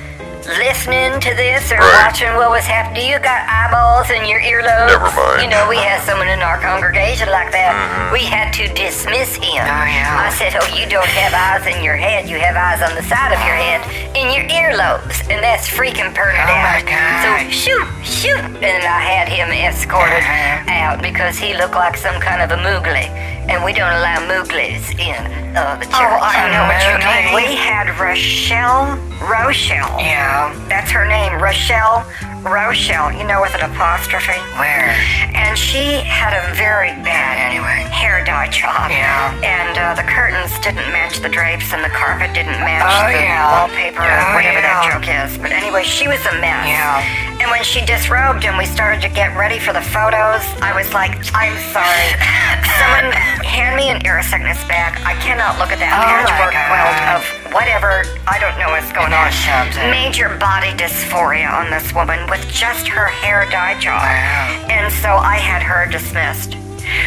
listening 0.46 1.20
to 1.22 1.34
this 1.36 1.72
or 1.72 1.78
Right. 1.78 2.06
watching 2.06 2.36
what 2.36 2.50
was 2.52 2.66
happening? 2.66 3.02
Do 3.04 3.08
you 3.08 3.20
got 3.20 3.48
eyeballs 3.48 4.10
in 4.12 4.26
your 4.26 4.40
earlobes? 4.42 4.88
Never 4.88 5.12
mind. 5.12 5.42
You 5.42 5.48
know, 5.50 5.68
we 5.70 5.78
had 5.78 6.02
someone 6.04 6.28
in 6.28 6.42
our 6.42 6.58
congregation 6.60 7.30
like 7.30 7.52
that. 7.52 8.12
We 8.12 8.24
had 8.26 8.52
to 8.60 8.68
dismiss 8.74 9.36
him. 9.36 9.64
Oh, 9.64 9.86
yeah. 9.88 10.28
I 10.28 10.34
said, 10.36 10.56
oh, 10.60 10.68
you 10.76 10.86
don't 10.88 11.08
have 11.08 11.34
eyes 11.34 11.66
in 11.68 11.84
your 11.84 11.96
head. 11.96 12.28
You 12.30 12.38
have 12.40 12.56
eyes 12.56 12.82
on 12.82 12.96
the 12.96 13.04
side 13.04 13.32
of 13.32 13.40
your 13.48 13.56
head, 13.56 13.82
in 14.16 14.32
your 14.36 14.46
earlobes. 14.52 15.22
And 15.32 15.44
that's 15.44 15.68
freaking 15.68 16.14
perned 16.14 16.38
Oh, 16.38 16.46
my. 16.46 16.84
God. 16.84 17.24
So 17.24 17.52
shoot, 17.52 17.88
shoot. 18.04 18.44
And 18.62 18.84
I 18.86 19.00
had 19.00 19.28
him 19.30 19.50
escorted 19.52 20.24
Uh-huh. 20.24 20.72
out 20.72 21.02
because 21.02 21.38
he 21.38 21.54
looked 21.56 21.76
like 21.76 21.96
some 21.98 22.20
kind 22.20 22.42
of 22.42 22.52
a 22.52 22.58
moogly. 22.62 23.10
And 23.50 23.64
we 23.64 23.74
don't 23.74 23.92
allow 23.92 24.18
mooglies 24.28 24.92
in 24.98 25.56
uh, 25.56 25.76
the 25.76 25.86
church. 25.86 25.94
Oh, 25.94 26.20
I 26.22 26.42
don't 26.42 26.54
know 26.54 26.66
what 26.66 26.80
you 26.88 26.98
mean. 27.04 27.36
We 27.36 27.56
had 27.56 27.90
Rochelle 28.00 28.98
Rochelle. 29.22 30.00
Yeah, 30.00 30.54
That's 30.70 30.92
her 30.92 31.06
name, 31.08 31.42
Rochelle 31.42 32.06
Rochelle, 32.44 33.12
you 33.16 33.24
know, 33.24 33.42
with 33.42 33.56
an 33.56 33.64
apostrophe. 33.72 34.36
where? 34.60 34.92
And 35.34 35.58
she 35.58 36.04
had 36.04 36.36
a 36.36 36.44
very 36.56 36.92
bad 37.02 37.40
Anyway. 37.40 37.88
hair 37.90 38.24
dye 38.26 38.50
job. 38.52 38.92
Yeah. 38.92 39.32
And 39.42 39.78
uh, 39.80 39.96
the 39.96 40.04
curtains 40.04 40.52
didn't 40.60 40.86
match 40.92 41.20
the 41.24 41.30
drapes, 41.30 41.72
and 41.74 41.84
the 41.84 41.90
carpet 41.96 42.34
didn't 42.36 42.60
match 42.60 42.84
Oh, 42.84 43.08
the 43.08 43.24
yeah. 43.24 43.48
wallpaper, 43.64 44.04
Oh, 44.04 44.36
whatever 44.36 44.60
that 44.60 44.84
joke 44.92 45.08
is. 45.08 45.38
But 45.40 45.52
anyway, 45.56 45.84
she 45.88 46.08
was 46.08 46.20
a 46.28 46.36
mess. 46.44 46.68
Yeah. 46.68 47.00
And 47.40 47.52
when 47.52 47.64
she 47.64 47.84
disrobed 47.84 48.44
and 48.46 48.58
we 48.60 48.66
started 48.68 49.02
to 49.04 49.10
get 49.12 49.36
ready 49.36 49.60
for 49.60 49.72
the 49.74 49.82
photos, 49.84 50.44
I 50.64 50.72
was 50.76 50.92
like, 50.94 51.16
I'm 51.36 51.56
sorry. 51.72 52.08
Someone 52.80 53.12
hand 53.44 53.76
me 53.76 53.88
an 53.92 54.04
air 54.06 54.20
sickness 54.24 54.60
bag. 54.68 55.00
I 55.08 55.16
cannot 55.24 55.60
look 55.60 55.72
at 55.72 55.80
that 55.80 55.92
Oh, 55.96 56.08
patchwork 56.08 56.56
quilt 56.56 57.00
of 57.16 57.22
whatever. 57.54 58.04
I 58.26 58.42
don't 58.42 58.58
know 58.58 58.74
what's 58.74 58.92
going 58.92 59.14
on. 59.14 59.32
Something. 59.32 59.94
Major 59.94 60.34
body 60.42 60.74
dysphoria 60.74 61.48
on 61.48 61.70
this 61.70 61.94
woman 61.94 62.20
with 62.30 62.42
just 62.50 62.90
her 62.90 63.08
hair 63.08 63.46
dye 63.54 63.80
job. 63.80 64.02
Wow. 64.02 64.74
And 64.74 64.92
so 64.92 65.10
I 65.16 65.38
had 65.38 65.62
her 65.62 65.86
dismissed. 65.90 66.58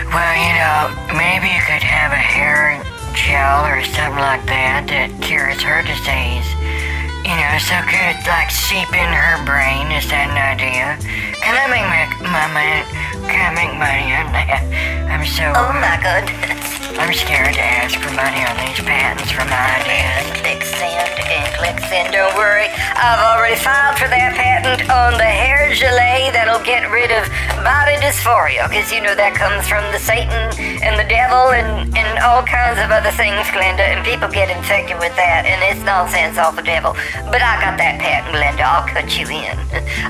Well, 0.09 0.35
you 0.38 0.55
know, 0.57 0.91
maybe 1.19 1.50
you 1.50 1.62
could 1.67 1.83
have 1.85 2.15
a 2.15 2.23
hair 2.23 2.81
gel 3.12 3.67
or 3.67 3.83
something 3.83 4.23
like 4.23 4.47
that 4.47 4.87
that 4.88 5.11
cures 5.21 5.61
her 5.62 5.83
disease. 5.83 6.47
You 7.26 7.35
know, 7.35 7.59
so 7.59 7.75
could 7.91 8.15
it 8.15 8.23
like 8.31 8.55
seep 8.55 8.87
in 8.95 9.11
her 9.11 9.43
brain? 9.43 9.91
Is 9.91 10.07
that 10.15 10.31
an 10.31 10.38
idea? 10.38 10.95
Can 11.43 11.59
I 11.59 11.67
make 11.67 11.87
my, 11.91 12.07
my, 12.23 12.47
my 12.55 12.87
can 13.26 13.43
I 13.43 13.53
make 13.55 13.75
money 13.75 14.15
on 14.15 14.31
that? 14.31 14.62
I'm 15.11 15.26
so 15.26 15.50
Oh 15.50 15.75
my 15.75 15.99
goodness. 15.99 16.86
I'm 16.99 17.12
scared 17.12 17.55
to 17.55 17.62
ask 17.62 18.00
for 18.00 18.11
money 18.17 18.41
on 18.41 18.57
these 18.67 18.81
patents 18.81 19.31
for 19.31 19.45
my 19.45 19.67
ideas. 19.85 20.33
Click 20.41 20.65
send 20.65 21.12
and 21.29 21.47
click 21.55 21.79
send. 21.88 22.12
Don't 22.12 22.35
worry. 22.35 22.69
I've 22.97 23.37
already 23.37 23.57
filed 23.57 23.99
for 24.00 24.09
that 24.09 24.33
patent 24.33 24.88
on 24.88 25.21
the 25.21 25.29
hair 25.29 25.71
gelée 25.76 26.33
that'll 26.33 26.65
get 26.65 26.88
rid 26.88 27.12
of 27.12 27.29
body 27.61 27.99
dysphoria, 27.99 28.71
because 28.71 28.88
you 28.95 29.03
know 29.03 29.15
that 29.19 29.35
comes 29.35 29.67
from 29.67 29.83
the 29.91 29.99
Satan 29.99 30.55
and 30.81 30.95
the 30.95 31.05
devil 31.11 31.50
and, 31.50 31.91
and 31.99 32.09
all 32.23 32.47
kinds 32.47 32.79
of 32.79 32.95
other 32.95 33.11
things, 33.12 33.43
Glenda, 33.50 33.83
and 33.83 34.07
people 34.07 34.31
get 34.31 34.49
infected 34.49 34.97
with 35.03 35.12
that, 35.19 35.45
and 35.45 35.59
it's 35.67 35.83
nonsense 35.83 36.38
all 36.38 36.55
the 36.55 36.62
devil. 36.62 36.95
But 37.29 37.43
I 37.43 37.59
got 37.59 37.75
that 37.76 37.99
patent, 37.99 38.33
Glenda. 38.33 38.65
I'll 38.65 38.87
cut 38.87 39.11
you 39.19 39.26
in. 39.29 39.59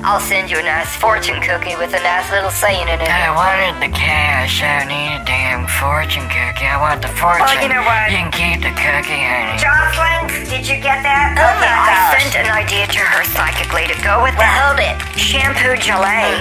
I'll 0.04 0.20
send 0.20 0.52
you 0.52 0.60
a 0.60 0.64
nice 0.64 0.92
fortune 0.94 1.40
cookie 1.40 1.74
with 1.80 1.96
a 1.96 2.02
nice 2.04 2.28
little 2.30 2.52
saying 2.52 2.86
in 2.86 3.00
it. 3.00 3.08
I 3.08 3.32
wanted 3.32 3.80
the 3.80 3.90
cash. 3.90 4.62
I 4.62 4.84
need 4.84 5.18
a 5.18 5.24
damn 5.24 5.64
fortune 5.66 6.28
cookie. 6.28 6.68
I 6.76 6.78
want 6.78 7.00
the 7.00 7.08
fortune. 7.16 7.40
Well, 7.40 7.56
you 7.64 7.72
know 7.72 7.80
what? 7.88 8.12
You 8.12 8.20
can 8.28 8.28
keep 8.36 8.60
the 8.60 8.68
cookie, 8.76 9.16
honey. 9.24 9.56
Jocelyn, 9.56 10.28
did 10.44 10.68
you 10.68 10.76
get 10.76 11.00
that? 11.08 11.32
Oh, 11.40 11.56
my 11.56 11.72
gosh. 11.72 12.20
I 12.20 12.20
sent 12.20 12.36
an 12.44 12.52
idea 12.52 12.84
to 12.84 13.00
her 13.00 13.24
psychically 13.32 13.88
to 13.88 13.96
go 14.04 14.20
with 14.20 14.36
Well, 14.36 14.44
that. 14.44 14.76
hold 14.76 14.84
it. 14.84 14.92
Shampoo 15.16 15.72
gelée. 15.80 16.36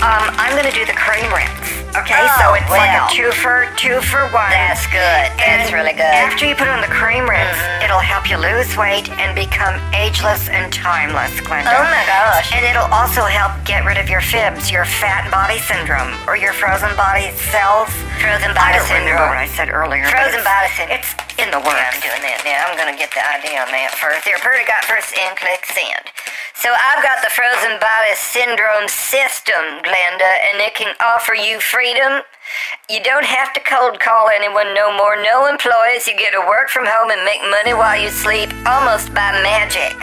Um, 0.00 0.32
I'm 0.40 0.56
gonna 0.56 0.72
do 0.72 0.88
the 0.88 0.96
cream 0.96 1.28
rinse. 1.28 1.85
Okay, 1.96 2.18
Oh, 2.20 2.28
so 2.36 2.46
it's 2.54 2.68
like 2.68 2.92
a 2.92 3.08
two 3.08 3.32
for 3.32 3.64
two 3.80 4.00
for 4.04 4.28
one. 4.28 4.52
That's 4.52 4.84
good. 4.92 5.32
That's 5.40 5.72
And 5.72 5.72
really 5.72 5.92
good. 5.96 6.04
After 6.04 6.44
you 6.44 6.54
put 6.54 6.68
on 6.68 6.80
the 6.84 6.92
cream 6.92 7.24
rinse, 7.24 7.56
mm-hmm. 7.56 7.84
it'll 7.84 8.04
help 8.04 8.28
you 8.28 8.36
lose 8.36 8.76
weight 8.76 9.08
and 9.16 9.32
become 9.34 9.80
ageless 9.96 10.48
and 10.48 10.68
timeless, 10.72 11.32
Glenda. 11.40 11.72
Oh 11.72 11.84
my 11.88 12.04
gosh. 12.04 12.52
And 12.52 12.64
it'll 12.68 12.90
also 12.92 13.24
help 13.24 13.56
get 13.64 13.84
rid 13.88 13.96
of 13.96 14.08
your 14.12 14.20
fibs, 14.20 14.70
your 14.70 14.84
fat 14.84 15.30
body 15.32 15.58
syndrome, 15.58 16.12
or 16.28 16.36
your 16.36 16.52
frozen 16.52 16.92
body 16.96 17.32
cells. 17.48 17.88
Frozen 18.20 18.52
I 18.52 18.54
body 18.54 18.76
don't 18.76 18.88
remember 18.92 19.16
syndrome. 19.16 19.28
what 19.32 19.40
I 19.40 19.48
said 19.48 19.68
earlier. 19.72 20.04
Frozen 20.04 20.44
body 20.44 20.68
syndrome. 20.76 21.00
It's 21.00 21.10
in 21.46 21.54
the 21.54 21.62
works. 21.62 21.78
I'm 21.78 22.02
doing 22.02 22.22
that 22.26 22.42
now. 22.42 22.66
I'm 22.66 22.74
gonna 22.74 22.98
get 22.98 23.14
the 23.14 23.22
idea 23.22 23.62
on 23.62 23.70
that 23.70 23.94
first. 23.94 24.26
Purdy 24.42 24.66
got 24.66 24.82
first 24.82 25.14
in, 25.14 25.30
click 25.38 25.62
send. 25.70 26.10
So 26.58 26.74
I've 26.74 27.02
got 27.06 27.22
the 27.22 27.30
frozen 27.30 27.78
body 27.78 28.14
syndrome 28.18 28.90
system, 28.90 29.78
Glenda, 29.86 30.32
and 30.50 30.58
it 30.58 30.74
can 30.74 30.90
offer 30.98 31.38
you 31.38 31.62
freedom. 31.62 32.26
You 32.90 32.98
don't 33.02 33.24
have 33.24 33.54
to 33.54 33.60
cold 33.62 34.02
call 34.02 34.28
anyone 34.34 34.74
no 34.74 34.90
more. 34.90 35.14
No 35.22 35.46
employees. 35.46 36.10
You 36.10 36.18
get 36.18 36.34
to 36.34 36.42
work 36.42 36.68
from 36.68 36.86
home 36.86 37.10
and 37.14 37.22
make 37.22 37.42
money 37.46 37.74
while 37.74 37.94
you 37.94 38.10
sleep 38.10 38.50
almost 38.66 39.14
by 39.14 39.30
magic. 39.42 39.94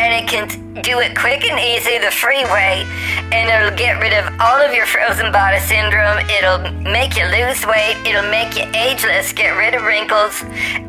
And 0.00 0.08
it 0.16 0.28
can 0.28 0.67
do 0.82 1.00
it 1.00 1.16
quick 1.16 1.44
and 1.44 1.58
easy, 1.58 1.98
the 1.98 2.10
free 2.10 2.44
way, 2.44 2.86
and 3.32 3.48
it'll 3.50 3.76
get 3.76 4.00
rid 4.00 4.12
of 4.12 4.26
all 4.40 4.60
of 4.60 4.72
your 4.72 4.86
frozen 4.86 5.32
body 5.32 5.58
syndrome. 5.60 6.18
It'll 6.38 6.70
make 6.82 7.16
you 7.16 7.24
lose 7.26 7.64
weight. 7.66 7.96
It'll 8.06 8.30
make 8.30 8.56
you 8.56 8.64
ageless, 8.74 9.32
get 9.32 9.56
rid 9.56 9.74
of 9.74 9.82
wrinkles 9.82 10.42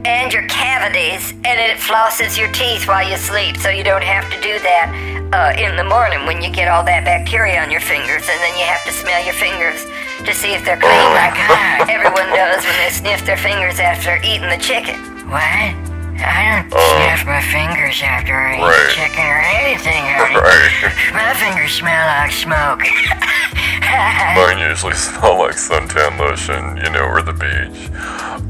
and 0.06 0.32
your 0.34 0.48
cavities, 0.48 1.32
and 1.44 1.60
it 1.60 1.78
flosses 1.78 2.38
your 2.38 2.52
teeth 2.52 2.88
while 2.88 3.08
you 3.08 3.18
sleep, 3.18 3.58
so 3.58 3.70
you 3.70 3.84
don't 3.84 4.04
have 4.04 4.30
to 4.32 4.38
do 4.42 4.58
that 4.60 4.88
uh, 5.34 5.62
in 5.62 5.76
the 5.76 5.84
morning 5.84 6.26
when 6.26 6.42
you 6.42 6.50
get 6.50 6.68
all 6.68 6.84
that 6.84 7.06
bacteria 7.06 7.62
on 7.62 7.70
your 7.70 7.82
fingers, 7.82 8.24
and 8.30 8.40
then 8.42 8.58
you 8.58 8.66
have 8.66 8.84
to 8.86 8.92
smell 8.92 9.24
your 9.24 9.36
fingers 9.36 9.86
to 10.26 10.34
see 10.34 10.54
if 10.54 10.66
they're 10.66 10.80
clean, 10.80 11.10
like 11.14 11.36
everyone 11.90 12.28
does 12.36 12.64
when 12.66 12.78
they 12.78 12.90
sniff 12.90 13.26
their 13.26 13.38
fingers 13.38 13.80
after 13.80 14.18
eating 14.24 14.50
the 14.50 14.62
chicken. 14.62 14.98
What? 15.30 15.89
I 16.22 16.62
don't 16.62 16.70
sniff 16.72 17.26
my 17.26 17.42
fingers 17.42 18.02
after 18.04 18.36
I 18.36 18.56
eat 18.58 18.62
Right. 18.62 18.90
chicken 18.94 19.26
or 19.26 19.42
anything, 19.42 20.04
honey. 20.06 20.36
Right. 20.40 20.92
My 21.14 21.34
fingers 21.36 21.74
smell 21.74 22.06
like 22.08 22.32
smoke. 22.32 22.84
Mine 24.36 24.60
usually 24.70 24.94
smell 24.96 25.40
like 25.40 25.56
suntan 25.56 26.20
lotion, 26.20 26.78
you 26.78 26.90
know, 26.92 27.06
or 27.06 27.22
the 27.22 27.34
beach. 27.34 27.90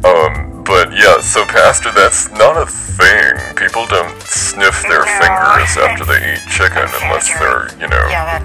Um, 0.06 0.64
but 0.64 0.92
yeah, 0.94 1.20
so 1.22 1.46
Pastor, 1.46 1.92
that's 1.92 2.30
not 2.32 2.58
a 2.58 2.66
thing. 2.66 3.34
People 3.56 3.86
don't 3.88 4.22
sniff 4.24 4.82
their 4.84 5.06
No. 5.06 5.20
fingers 5.20 5.78
after 5.78 6.06
they 6.06 6.20
eat 6.34 6.42
chicken 6.52 6.84
unless 7.04 7.28
they're, 7.40 7.70
you 7.80 7.88
know, 7.88 8.06
Yeah, 8.10 8.40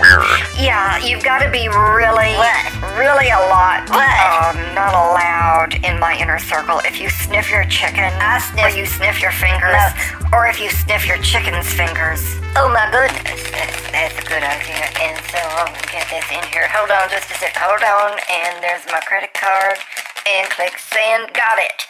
weird. 0.00 0.26
Yeah, 0.58 0.98
you've 1.04 1.22
got 1.24 1.40
to 1.42 1.50
be 1.50 1.68
really, 1.68 2.34
What? 2.36 2.64
really 2.98 3.30
a 3.30 3.40
lot 3.50 3.88
What? 3.90 4.10
um, 4.22 4.56
not 4.74 4.94
allowed 4.94 5.78
in 5.84 5.98
my 5.98 6.16
inner 6.18 6.38
circle. 6.38 6.80
If 6.84 7.00
you 7.00 7.08
sniff 7.10 7.50
your 7.50 7.64
chicken, 7.66 8.10
I 8.20 8.38
sniff- 8.38 8.64
or 8.66 8.76
you 8.76 8.86
sniff 8.86 9.20
your 9.20 9.32
fingers, 9.32 9.80
or 10.32 10.46
if 10.46 10.60
you 10.60 10.70
sniff 10.70 11.06
your 11.06 11.18
chicken's 11.18 11.66
fingers. 11.72 12.20
Oh 12.56 12.68
my 12.70 12.86
goodness, 12.90 13.42
that's, 13.50 13.78
that's 13.90 14.18
a 14.18 14.26
good 14.30 14.42
idea. 14.42 14.86
And 15.02 15.18
so 15.30 15.38
I'll 15.58 15.72
get 15.90 16.06
this 16.10 16.26
in 16.30 16.42
here. 16.54 16.68
Hold 16.70 16.90
on 16.90 17.10
just 17.10 17.30
a 17.30 17.34
sec. 17.34 17.54
Hold 17.58 17.82
on, 17.82 18.18
and 18.30 18.62
there's 18.62 18.86
my 18.92 19.00
credit 19.06 19.34
card. 19.34 19.78
And 20.26 20.48
click 20.50 20.78
send. 20.78 21.34
Got 21.34 21.58
it. 21.58 21.84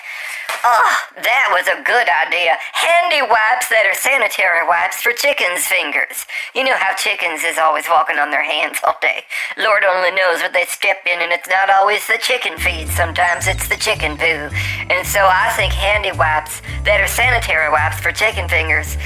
Oh, 0.67 0.97
that 1.21 1.53
was 1.53 1.69
a 1.69 1.77
good 1.85 2.09
idea. 2.09 2.57
Handy 2.73 3.21
wipes 3.21 3.69
that 3.69 3.85
are 3.85 3.93
sanitary 3.93 4.65
wipes 4.65 4.97
for 5.05 5.13
chickens' 5.13 5.69
fingers. 5.69 6.25
You 6.57 6.65
know 6.65 6.73
how 6.81 6.97
chickens 6.97 7.45
is 7.45 7.61
always 7.61 7.85
walking 7.85 8.17
on 8.17 8.33
their 8.33 8.43
hands 8.43 8.81
all 8.81 8.97
day. 9.05 9.29
Lord 9.61 9.85
only 9.85 10.09
knows 10.17 10.41
what 10.41 10.57
they 10.57 10.65
step 10.65 11.05
in, 11.05 11.21
and 11.21 11.37
it's 11.37 11.49
not 11.53 11.69
always 11.69 12.09
the 12.09 12.17
chicken 12.17 12.57
feed. 12.57 12.89
Sometimes 12.89 13.45
it's 13.47 13.69
the 13.69 13.77
chicken 13.77 14.17
poo. 14.17 14.49
And 14.89 15.05
so 15.05 15.21
I 15.29 15.53
think 15.53 15.77
handy 15.77 16.17
wipes 16.17 16.65
that 16.89 16.97
are 16.97 17.13
sanitary 17.13 17.69
wipes 17.69 18.01
for 18.01 18.09
chicken 18.09 18.49
fingers 18.49 18.97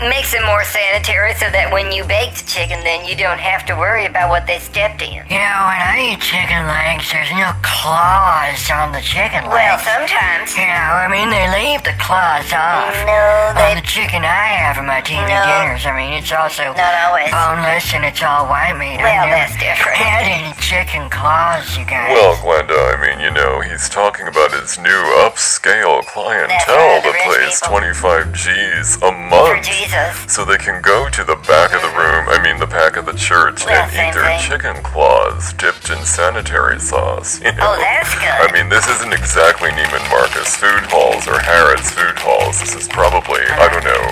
makes 0.00 0.30
it 0.34 0.42
more 0.46 0.62
sanitary 0.62 1.34
so 1.34 1.50
that 1.50 1.66
when 1.74 1.90
you 1.90 2.06
bake 2.06 2.30
the 2.38 2.46
chicken, 2.46 2.78
then 2.86 3.02
you 3.02 3.18
don't 3.18 3.42
have 3.42 3.66
to 3.66 3.74
worry 3.74 4.06
about 4.06 4.30
what 4.30 4.46
they 4.46 4.58
stepped 4.62 5.02
in. 5.02 5.26
You 5.26 5.42
know, 5.42 5.58
when 5.66 5.80
I 5.82 6.14
eat 6.14 6.22
chicken 6.22 6.70
legs, 6.70 7.10
there's 7.10 7.34
no 7.34 7.50
claws 7.66 8.62
on 8.70 8.94
the 8.94 9.02
chicken 9.02 9.42
legs. 9.50 9.58
Well, 9.58 9.78
sometimes. 9.82 10.54
You 10.54 10.70
know, 10.70 10.90
I 11.02 11.10
mean, 11.10 11.26
they 11.34 11.50
leave 11.50 11.82
the 11.82 11.98
claws 11.98 12.46
off. 12.54 12.94
No, 13.02 13.58
On 13.58 13.74
the 13.74 13.82
chicken 13.82 14.22
I 14.22 14.54
have 14.62 14.78
in 14.78 14.86
my 14.86 15.02
TV 15.02 15.26
No. 15.26 15.42
dinners, 15.42 15.82
I 15.82 15.90
mean, 15.98 16.14
it's 16.14 16.30
also 16.30 16.70
Not 16.78 16.94
always. 17.10 17.30
boneless 17.34 17.90
and 17.90 18.06
it's 18.06 18.22
all 18.22 18.46
white 18.46 18.78
meat. 18.78 19.02
Well, 19.02 19.10
I 19.10 19.26
never 19.26 19.50
that's 19.50 19.58
different. 19.58 19.98
Had 19.98 20.30
any 20.30 20.54
chicken 20.62 21.10
claws, 21.10 21.74
you 21.74 21.82
guys? 21.84 22.14
Well, 22.14 22.38
Glenda, 22.38 22.78
I 22.94 22.96
mean, 23.02 23.18
you 23.18 23.34
know, 23.34 23.60
he's 23.66 23.88
talking 23.90 24.30
about 24.30 24.54
his 24.54 24.78
new 24.78 25.02
upscale 25.26 26.06
clientele 26.06 27.02
the 27.02 27.10
that 27.10 27.26
plays 27.26 27.58
people. 27.58 27.82
25 27.82 28.32
G's 28.32 28.96
a 29.02 29.10
month. 29.10 29.66
Jesus. 29.88 30.32
So 30.32 30.44
they 30.44 30.58
can 30.58 30.82
go 30.82 31.08
to 31.08 31.24
the 31.24 31.36
back 31.48 31.72
of 31.72 31.80
the 31.80 31.92
room, 31.96 32.28
I 32.28 32.40
mean 32.42 32.60
the 32.60 32.66
back 32.68 32.96
of 32.96 33.06
the 33.06 33.16
church, 33.16 33.64
Well, 33.64 33.72
and 33.72 33.92
eat 33.92 34.12
their 34.12 34.24
thing. 34.24 34.40
chicken 34.44 34.76
claws 34.84 35.52
dipped 35.54 35.88
in 35.90 36.04
sanitary 36.04 36.78
sauce. 36.78 37.40
You 37.40 37.48
oh, 37.48 37.56
know? 37.56 37.72
Oh, 37.72 37.76
that's 37.80 38.12
good. 38.20 38.36
I 38.36 38.52
mean, 38.52 38.68
this 38.68 38.86
isn't 38.88 39.12
exactly 39.12 39.70
Neiman 39.70 40.04
Marcus 40.10 40.56
food 40.56 40.84
halls 40.92 41.26
or 41.26 41.40
Harrods 41.40 41.90
food 41.90 42.18
halls. 42.18 42.60
This 42.60 42.74
is 42.76 42.88
probably, 42.88 43.40
I 43.40 43.68
don't 43.72 43.84
know, 43.84 44.04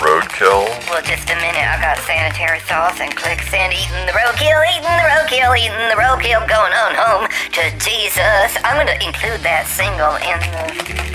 roadkill. 0.00 0.64
Well, 0.88 1.02
just 1.02 1.28
a 1.28 1.36
minute. 1.36 1.60
I 1.60 1.76
got 1.82 1.98
sanitary 2.06 2.60
sauce 2.64 3.00
and 3.00 3.14
click 3.14 3.42
send. 3.42 3.74
Eating 3.74 4.06
the 4.06 4.16
roadkill, 4.16 4.62
eating 4.72 4.88
the 4.88 5.04
roadkill, 5.04 5.52
eating 5.58 5.88
the 5.92 5.98
roadkill. 5.98 6.40
Going 6.48 6.72
on 6.72 6.94
home 6.96 7.24
to 7.52 7.62
Jesus. 7.78 8.56
I'm 8.64 8.78
gonna 8.78 8.96
include 9.04 9.42
that 9.42 9.66
single 9.66 10.16
in 10.24 10.38
the. 10.54 11.07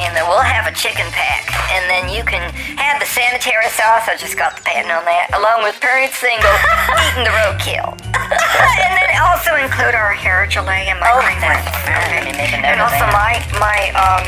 In 0.00 0.14
then 0.16 0.24
we'll 0.28 0.40
have 0.40 0.64
a 0.64 0.72
chicken 0.72 1.04
pack, 1.12 1.44
and 1.76 1.84
then 1.92 2.08
you 2.08 2.24
can 2.24 2.40
have 2.80 2.96
the 3.00 3.06
sanitary 3.06 3.68
sauce. 3.68 4.08
I 4.08 4.16
just 4.16 4.36
got 4.36 4.56
the 4.56 4.62
patent 4.64 4.88
on 4.90 5.04
that, 5.04 5.28
along 5.36 5.60
with 5.62 5.76
Purdy's 5.76 6.16
single, 6.16 6.48
eating 7.04 7.28
the 7.28 7.34
roadkill. 7.36 7.92
and 8.80 8.92
then 8.96 9.08
also 9.20 9.60
include 9.60 9.92
our 9.92 10.16
hair 10.16 10.48
gelée 10.48 10.88
and 10.88 10.96
my 11.04 11.12
Oh, 11.12 11.20
cream 11.20 11.36
that's 11.44 11.60
rinse. 11.68 11.84
fine. 11.84 12.10
Let 12.16 12.24
me 12.24 12.32
make 12.32 12.52
a 12.56 12.58
note 12.64 12.72
And 12.72 12.80
also 12.80 13.04
my 13.12 13.38
my 13.60 13.92
um 13.92 14.24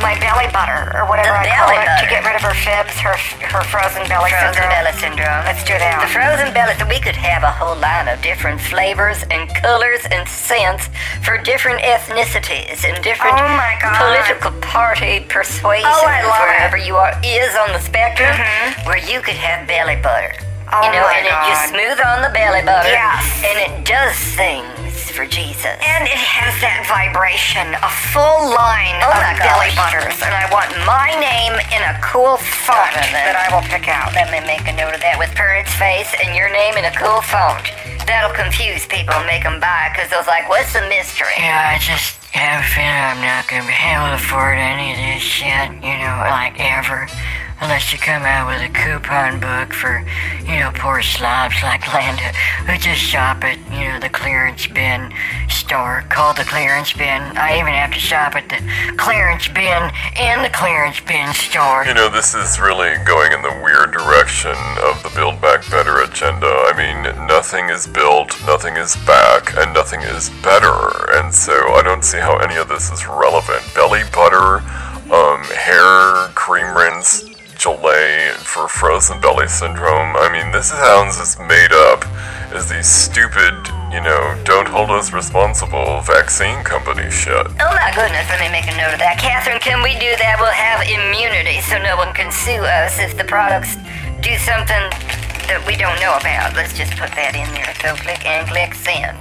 my 0.00 0.16
belly 0.18 0.48
butter 0.52 0.92
or 0.96 1.04
whatever 1.06 1.36
The 1.44 1.48
I 1.48 1.56
call 1.56 1.70
it 1.76 1.88
to 2.02 2.06
get 2.10 2.24
rid 2.24 2.34
of 2.36 2.42
her 2.42 2.56
fibs, 2.56 2.96
her 3.00 3.16
her 3.52 3.62
frozen 3.68 4.04
belly 4.08 4.30
Frozen 4.32 4.54
syndrome. 4.56 4.70
belly 4.72 4.94
syndrome. 4.98 5.40
Let's 5.46 5.62
do 5.64 5.76
that. 5.76 6.00
The 6.02 6.10
frozen 6.12 6.50
belly. 6.52 6.74
We 6.88 6.98
could 6.98 7.16
have 7.16 7.42
a 7.44 7.52
whole 7.52 7.76
line 7.76 8.08
of 8.08 8.20
different 8.22 8.60
flavors 8.60 9.22
and 9.30 9.46
colors 9.62 10.02
and 10.10 10.26
scents 10.28 10.88
for 11.22 11.38
different 11.38 11.80
ethnicities 11.84 12.82
and 12.88 12.98
different 13.04 13.36
Oh 13.38 13.46
God. 13.80 13.94
political 14.00 14.52
party 14.64 15.20
persuasions. 15.28 15.86
Oh, 15.86 16.04
I 16.06 16.22
love 16.24 16.40
it. 16.40 16.50
wherever 16.50 16.76
you 16.80 16.96
are 16.96 17.12
is 17.22 17.54
on 17.54 17.72
the 17.76 17.80
spectrum, 17.82 18.30
mm-hmm. 18.32 18.86
where 18.88 18.98
you 18.98 19.20
could 19.20 19.36
have 19.38 19.68
belly 19.68 19.96
butter. 20.00 20.34
Oh 20.72 20.82
you 20.86 20.92
know, 20.94 21.02
and 21.06 21.26
it 21.26 21.34
you 21.50 21.54
God. 21.54 21.68
smooth 21.70 21.98
on 22.06 22.22
the 22.22 22.30
belly 22.30 22.62
butter. 22.62 22.88
Yes. 22.94 23.26
And 23.42 23.56
it 23.58 23.72
does 23.84 24.14
things 24.38 24.79
for 24.98 25.26
Jesus. 25.26 25.78
And 25.78 26.08
it 26.10 26.18
has 26.18 26.56
that 26.58 26.82
vibration, 26.90 27.70
a 27.78 27.92
full 28.10 28.50
line 28.50 28.98
Oh 29.04 29.12
of 29.14 29.38
belly 29.38 29.70
butters, 29.78 30.18
and 30.24 30.34
I 30.34 30.50
want 30.50 30.72
my 30.82 31.14
name 31.22 31.54
in 31.70 31.82
a 31.86 31.94
cool 32.02 32.36
font 32.40 32.90
Got 32.90 33.06
it 33.06 33.14
then. 33.14 33.30
that 33.30 33.38
I 33.38 33.46
will 33.54 33.62
pick 33.70 33.86
out. 33.86 34.10
Let 34.18 34.32
me 34.34 34.42
make 34.42 34.66
a 34.66 34.74
note 34.74 34.96
of 34.96 35.02
that 35.06 35.14
with 35.20 35.30
Purrid's 35.38 35.70
face 35.78 36.10
and 36.18 36.34
your 36.34 36.50
name 36.50 36.74
in 36.74 36.84
a 36.88 36.94
cool 36.98 37.22
font. 37.22 37.62
That'll 38.10 38.34
confuse 38.34 38.86
people 38.90 39.14
and 39.14 39.26
make 39.30 39.46
them 39.46 39.62
buy 39.62 39.94
because 39.94 40.10
they'll 40.10 40.26
like, 40.26 40.50
what's 40.50 40.72
the 40.74 40.82
mystery? 40.90 41.38
Yeah, 41.38 41.74
I 41.74 41.78
just 41.78 42.18
have 42.34 42.62
a 42.62 42.68
feeling 42.74 42.90
I'm 42.90 43.22
not 43.22 43.46
gonna 43.46 43.66
be 43.66 43.74
able 43.78 44.10
to 44.10 44.18
afford 44.18 44.58
any 44.58 44.90
of 44.94 44.98
this 44.98 45.22
shit, 45.22 45.70
you 45.82 45.94
know, 46.02 46.16
like 46.26 46.58
ever. 46.58 47.06
Unless 47.60 47.92
you 47.92 47.98
come 47.98 48.22
out 48.22 48.48
with 48.48 48.70
a 48.70 48.72
coupon 48.72 49.38
book 49.38 49.74
for, 49.74 50.02
you 50.48 50.60
know, 50.60 50.72
poor 50.74 51.02
slobs 51.02 51.62
like 51.62 51.86
Landa 51.92 52.32
who 52.64 52.78
just 52.78 53.00
shop 53.00 53.44
at, 53.44 53.58
you 53.70 53.84
know, 53.84 54.00
the 54.00 54.08
clearance 54.08 54.66
bin, 54.66 55.12
store 55.48 56.04
called 56.08 56.38
the 56.38 56.44
clearance 56.44 56.92
bin. 56.94 57.20
I 57.36 57.60
even 57.60 57.72
have 57.72 57.92
to 57.92 58.00
shop 58.00 58.34
at 58.34 58.48
the 58.48 58.60
clearance 58.96 59.46
bin 59.48 59.92
in 60.16 60.42
the 60.42 60.48
clearance 60.48 61.00
bin 61.00 61.32
store. 61.34 61.84
You 61.84 61.92
know, 61.92 62.08
this 62.08 62.34
is 62.34 62.58
really 62.58 62.96
going 63.04 63.32
in 63.32 63.42
the 63.42 63.52
weird 63.62 63.92
direction 63.92 64.56
of 64.80 65.02
the 65.02 65.12
Build 65.14 65.40
Back 65.40 65.68
Better 65.70 66.00
agenda. 66.00 66.48
I 66.48 66.72
mean, 66.72 67.26
nothing 67.26 67.68
is 67.68 67.86
built, 67.86 68.40
nothing 68.46 68.76
is 68.76 68.96
back, 69.04 69.52
and 69.56 69.74
nothing 69.74 70.00
is 70.00 70.30
better. 70.40 71.12
And 71.12 71.28
so 71.32 71.52
I 71.52 71.82
don't 71.84 72.04
see 72.04 72.18
how 72.18 72.38
any 72.38 72.56
of 72.56 72.68
this 72.68 72.90
is 72.90 73.06
relevant. 73.06 73.62
Belly 73.74 74.02
butter, 74.12 74.64
um, 75.12 75.44
hair, 75.52 76.32
cream 76.34 76.74
rinse, 76.76 77.29
Gelée 77.60 78.32
for 78.40 78.68
frozen 78.68 79.20
belly 79.20 79.46
syndrome. 79.46 80.16
I 80.16 80.32
mean, 80.32 80.50
this 80.50 80.72
sounds 80.72 81.20
as 81.20 81.38
made 81.38 81.76
up 81.92 82.08
as 82.56 82.72
these 82.72 82.88
stupid, 82.88 83.52
you 83.92 84.00
know, 84.00 84.32
don't 84.48 84.66
hold 84.66 84.88
us 84.88 85.12
responsible 85.12 86.00
vaccine 86.00 86.64
company 86.64 87.10
shit. 87.12 87.44
Oh 87.60 87.72
my 87.76 87.92
goodness, 87.92 88.24
let 88.32 88.40
me 88.40 88.48
make 88.48 88.64
a 88.64 88.72
note 88.80 88.96
of 88.96 89.00
that. 89.04 89.20
Catherine, 89.20 89.60
can 89.60 89.84
we 89.84 89.92
do 90.00 90.08
that? 90.16 90.40
We'll 90.40 90.56
have 90.56 90.88
immunity 90.88 91.60
so 91.60 91.76
no 91.76 92.00
one 92.00 92.16
can 92.16 92.32
sue 92.32 92.64
us 92.64 92.96
if 92.96 93.20
the 93.20 93.28
products 93.28 93.76
do 94.24 94.32
something 94.40 94.88
that 95.44 95.60
we 95.68 95.76
don't 95.76 96.00
know 96.00 96.16
about. 96.16 96.56
Let's 96.56 96.72
just 96.72 96.96
put 96.96 97.12
that 97.12 97.36
in 97.36 97.44
there. 97.52 97.76
So 97.84 97.92
click 98.00 98.24
and 98.24 98.48
click 98.48 98.72
send. 98.72 99.20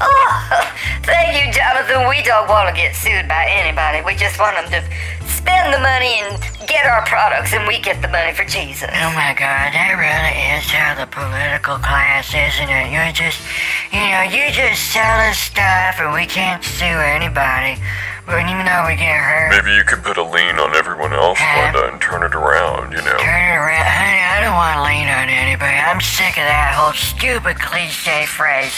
Oh, 0.00 0.72
thank 1.04 1.32
you, 1.38 1.52
Jonathan. 1.52 2.08
We 2.08 2.22
don't 2.22 2.48
want 2.48 2.68
to 2.68 2.74
get 2.74 2.94
sued 2.94 3.28
by 3.28 3.46
anybody. 3.48 4.02
We 4.04 4.14
just 4.14 4.38
want 4.38 4.56
them 4.56 4.68
to 4.70 4.80
spend 5.26 5.72
the 5.72 5.78
money 5.80 6.20
and 6.20 6.36
get 6.66 6.86
our 6.86 7.04
products, 7.06 7.52
and 7.54 7.66
we 7.66 7.78
get 7.80 8.02
the 8.02 8.08
money 8.08 8.34
for 8.34 8.44
Jesus. 8.44 8.90
Oh 8.92 9.12
my 9.14 9.32
god, 9.38 9.70
that 9.72 9.94
really 9.94 10.34
is 10.58 10.66
how 10.68 10.98
the 10.98 11.06
political 11.06 11.78
class, 11.78 12.34
isn't 12.34 12.68
it? 12.68 12.90
You're 12.90 13.14
just, 13.14 13.38
you 13.94 14.02
know, 14.02 14.26
you 14.26 14.50
just 14.50 14.90
sell 14.90 15.20
us 15.30 15.38
stuff 15.38 16.02
and 16.02 16.12
we 16.12 16.26
can't 16.26 16.62
sue 16.64 16.84
anybody. 16.84 17.78
But 18.26 18.42
even 18.42 18.66
though 18.66 18.84
we 18.90 18.98
get 18.98 19.14
hurt, 19.14 19.54
Maybe 19.54 19.70
you 19.78 19.84
could 19.86 20.02
put 20.02 20.18
a 20.18 20.26
lien 20.26 20.58
on 20.58 20.74
everyone 20.74 21.14
else, 21.14 21.38
Linda, 21.38 21.94
and 21.94 22.02
turn 22.02 22.26
it 22.26 22.34
around, 22.34 22.90
you 22.90 22.98
know. 22.98 23.14
turn 23.22 23.42
it 23.46 23.54
around. 23.54 23.86
Honey, 23.86 24.18
I 24.18 24.42
don't 24.42 24.58
want 24.58 24.74
to 24.74 24.82
lean 24.82 25.06
on 25.06 25.30
anybody. 25.30 25.78
I'm 25.78 26.02
sick 26.02 26.34
of 26.34 26.42
that 26.42 26.74
whole 26.74 26.90
stupid 26.92 27.62
cliche 27.62 28.26
phrase. 28.26 28.74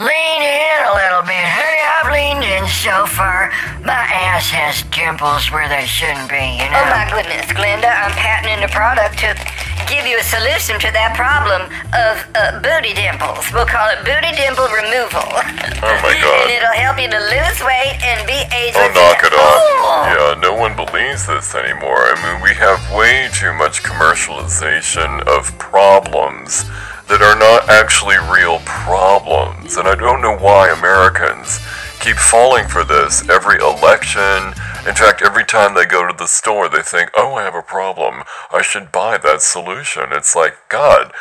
Lean 0.00 0.40
in 0.40 0.78
a 0.88 0.92
little 0.96 1.20
bit. 1.28 1.44
Honey, 1.44 1.84
I've 1.84 2.08
leaned 2.08 2.40
in 2.40 2.64
so 2.64 3.04
far. 3.04 3.52
My 3.84 4.00
ass 4.32 4.48
has 4.48 4.80
dimples 4.88 5.52
where 5.52 5.68
they 5.68 5.84
shouldn't 5.84 6.32
be, 6.32 6.40
you 6.56 6.64
know? 6.72 6.80
Oh 6.80 6.88
my 6.88 7.04
goodness, 7.12 7.44
Glenda, 7.52 7.92
I'm 7.92 8.08
patenting 8.16 8.64
a 8.64 8.72
product 8.72 9.20
to 9.20 9.36
give 9.84 10.08
you 10.08 10.16
a 10.16 10.24
solution 10.24 10.80
to 10.80 10.88
that 10.96 11.12
problem 11.12 11.68
of 11.92 12.16
uh, 12.32 12.64
booty 12.64 12.96
dimples. 12.96 13.44
We'll 13.52 13.68
call 13.68 13.92
it 13.92 14.00
booty 14.00 14.32
dimple 14.40 14.72
removal. 14.72 15.20
Oh 15.84 15.96
my 16.00 16.16
god. 16.24 16.48
and 16.48 16.56
it'll 16.56 16.80
help 16.80 16.96
you 16.96 17.12
to 17.12 17.20
lose 17.20 17.58
weight 17.60 18.00
and 18.00 18.24
be 18.24 18.40
Oh, 18.72 18.88
knock 18.96 19.20
it 19.20 19.36
off. 19.36 19.60
Oh. 19.60 20.00
Yeah, 20.08 20.40
no 20.40 20.56
one 20.56 20.72
believes 20.80 21.26
this 21.28 21.52
anymore. 21.52 22.08
I 22.08 22.16
mean, 22.24 22.40
we 22.40 22.56
have 22.56 22.80
way 22.96 23.28
too 23.36 23.52
much 23.52 23.82
commercialization 23.84 25.20
of 25.28 25.52
problems 25.58 26.64
that 27.10 27.22
are 27.22 27.34
not 27.34 27.68
actually 27.68 28.14
real 28.30 28.60
problems. 28.64 29.76
And 29.76 29.88
I 29.88 29.96
don't 29.96 30.22
know 30.22 30.38
why 30.38 30.70
Americans 30.70 31.58
keep 31.98 32.14
falling 32.14 32.68
for 32.68 32.84
this 32.84 33.28
every 33.28 33.58
election. 33.58 34.54
In 34.86 34.94
fact, 34.94 35.20
every 35.20 35.44
time 35.44 35.74
they 35.74 35.86
go 35.86 36.06
to 36.06 36.16
the 36.16 36.28
store, 36.28 36.68
they 36.68 36.82
think, 36.82 37.10
oh, 37.16 37.34
I 37.34 37.42
have 37.42 37.56
a 37.56 37.62
problem. 37.62 38.22
I 38.52 38.62
should 38.62 38.92
buy 38.92 39.18
that 39.18 39.42
solution. 39.42 40.04
It's 40.12 40.36
like, 40.36 40.54
God, 40.68 41.12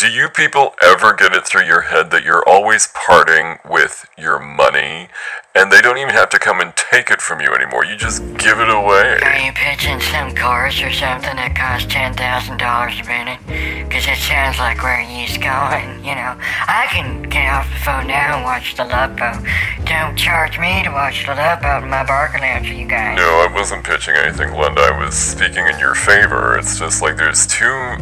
do 0.00 0.10
you 0.10 0.30
people 0.30 0.74
ever 0.82 1.12
get 1.12 1.34
it 1.34 1.46
through 1.46 1.66
your 1.66 1.82
head 1.82 2.10
that 2.10 2.24
you're 2.24 2.42
always 2.48 2.88
parting 2.94 3.58
with 3.68 4.08
your 4.16 4.38
money 4.38 5.08
and 5.54 5.70
they 5.70 5.82
don't 5.82 5.98
even 5.98 6.14
have 6.14 6.30
to 6.30 6.38
come 6.38 6.58
and 6.58 6.72
take 6.74 7.10
it 7.10 7.20
from 7.20 7.42
you 7.42 7.52
anymore? 7.52 7.84
You 7.84 7.96
just 7.96 8.22
give 8.38 8.60
it 8.60 8.70
away. 8.70 9.20
Are 9.20 9.44
you 9.44 9.52
pitching 9.52 10.00
some 10.00 10.34
course 10.34 10.80
or 10.80 10.90
something 10.90 11.36
that 11.36 11.52
costs 11.54 11.92
ten 11.92 12.14
thousand 12.14 12.56
dollars 12.56 12.96
a 12.96 13.04
minute? 13.04 13.44
Cause 13.92 14.08
it 14.08 14.16
sounds 14.16 14.56
like 14.56 14.80
where 14.82 15.04
he's 15.04 15.36
going. 15.36 16.00
You 16.00 16.16
know, 16.16 16.32
I 16.64 16.88
can 16.88 17.28
get 17.28 17.52
off 17.52 17.68
the 17.68 17.84
phone 17.84 18.06
now 18.06 18.40
and 18.40 18.44
watch 18.44 18.80
the 18.80 18.88
Love 18.88 19.20
Boat. 19.20 19.44
Don't 19.84 20.16
charge 20.16 20.56
me 20.56 20.80
to 20.80 20.90
watch 20.96 21.26
the 21.26 21.36
Love 21.36 21.60
Boat 21.60 21.84
in 21.84 21.90
my 21.90 22.06
bargain 22.08 22.40
lounge 22.40 22.70
you 22.70 22.88
guys. 22.88 23.18
No, 23.20 23.44
I 23.44 23.52
wasn't 23.52 23.84
pitching 23.84 24.16
anything, 24.16 24.56
Linda. 24.56 24.80
I 24.80 24.96
was 24.96 25.12
speaking 25.12 25.68
in 25.68 25.78
your 25.78 25.94
favor. 25.94 26.56
It's 26.56 26.78
just 26.78 27.02
like 27.02 27.18
there's 27.18 27.46
too 27.46 28.00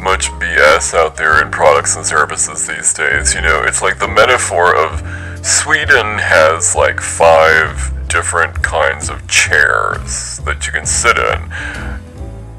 much 0.00 0.30
BS 0.40 0.94
out 0.94 1.16
there 1.16 1.39
products 1.80 1.96
and 1.96 2.04
services 2.04 2.66
these 2.66 2.92
days. 2.92 3.34
You 3.34 3.40
know, 3.40 3.62
it's 3.64 3.80
like 3.80 3.98
the 3.98 4.06
metaphor 4.06 4.76
of 4.76 5.00
Sweden 5.42 6.18
has 6.18 6.76
like 6.76 7.00
five 7.00 7.90
different 8.06 8.62
kinds 8.62 9.08
of 9.08 9.26
chairs 9.26 10.40
that 10.44 10.66
you 10.66 10.72
can 10.74 10.84
sit 10.84 11.16
in. 11.16 11.89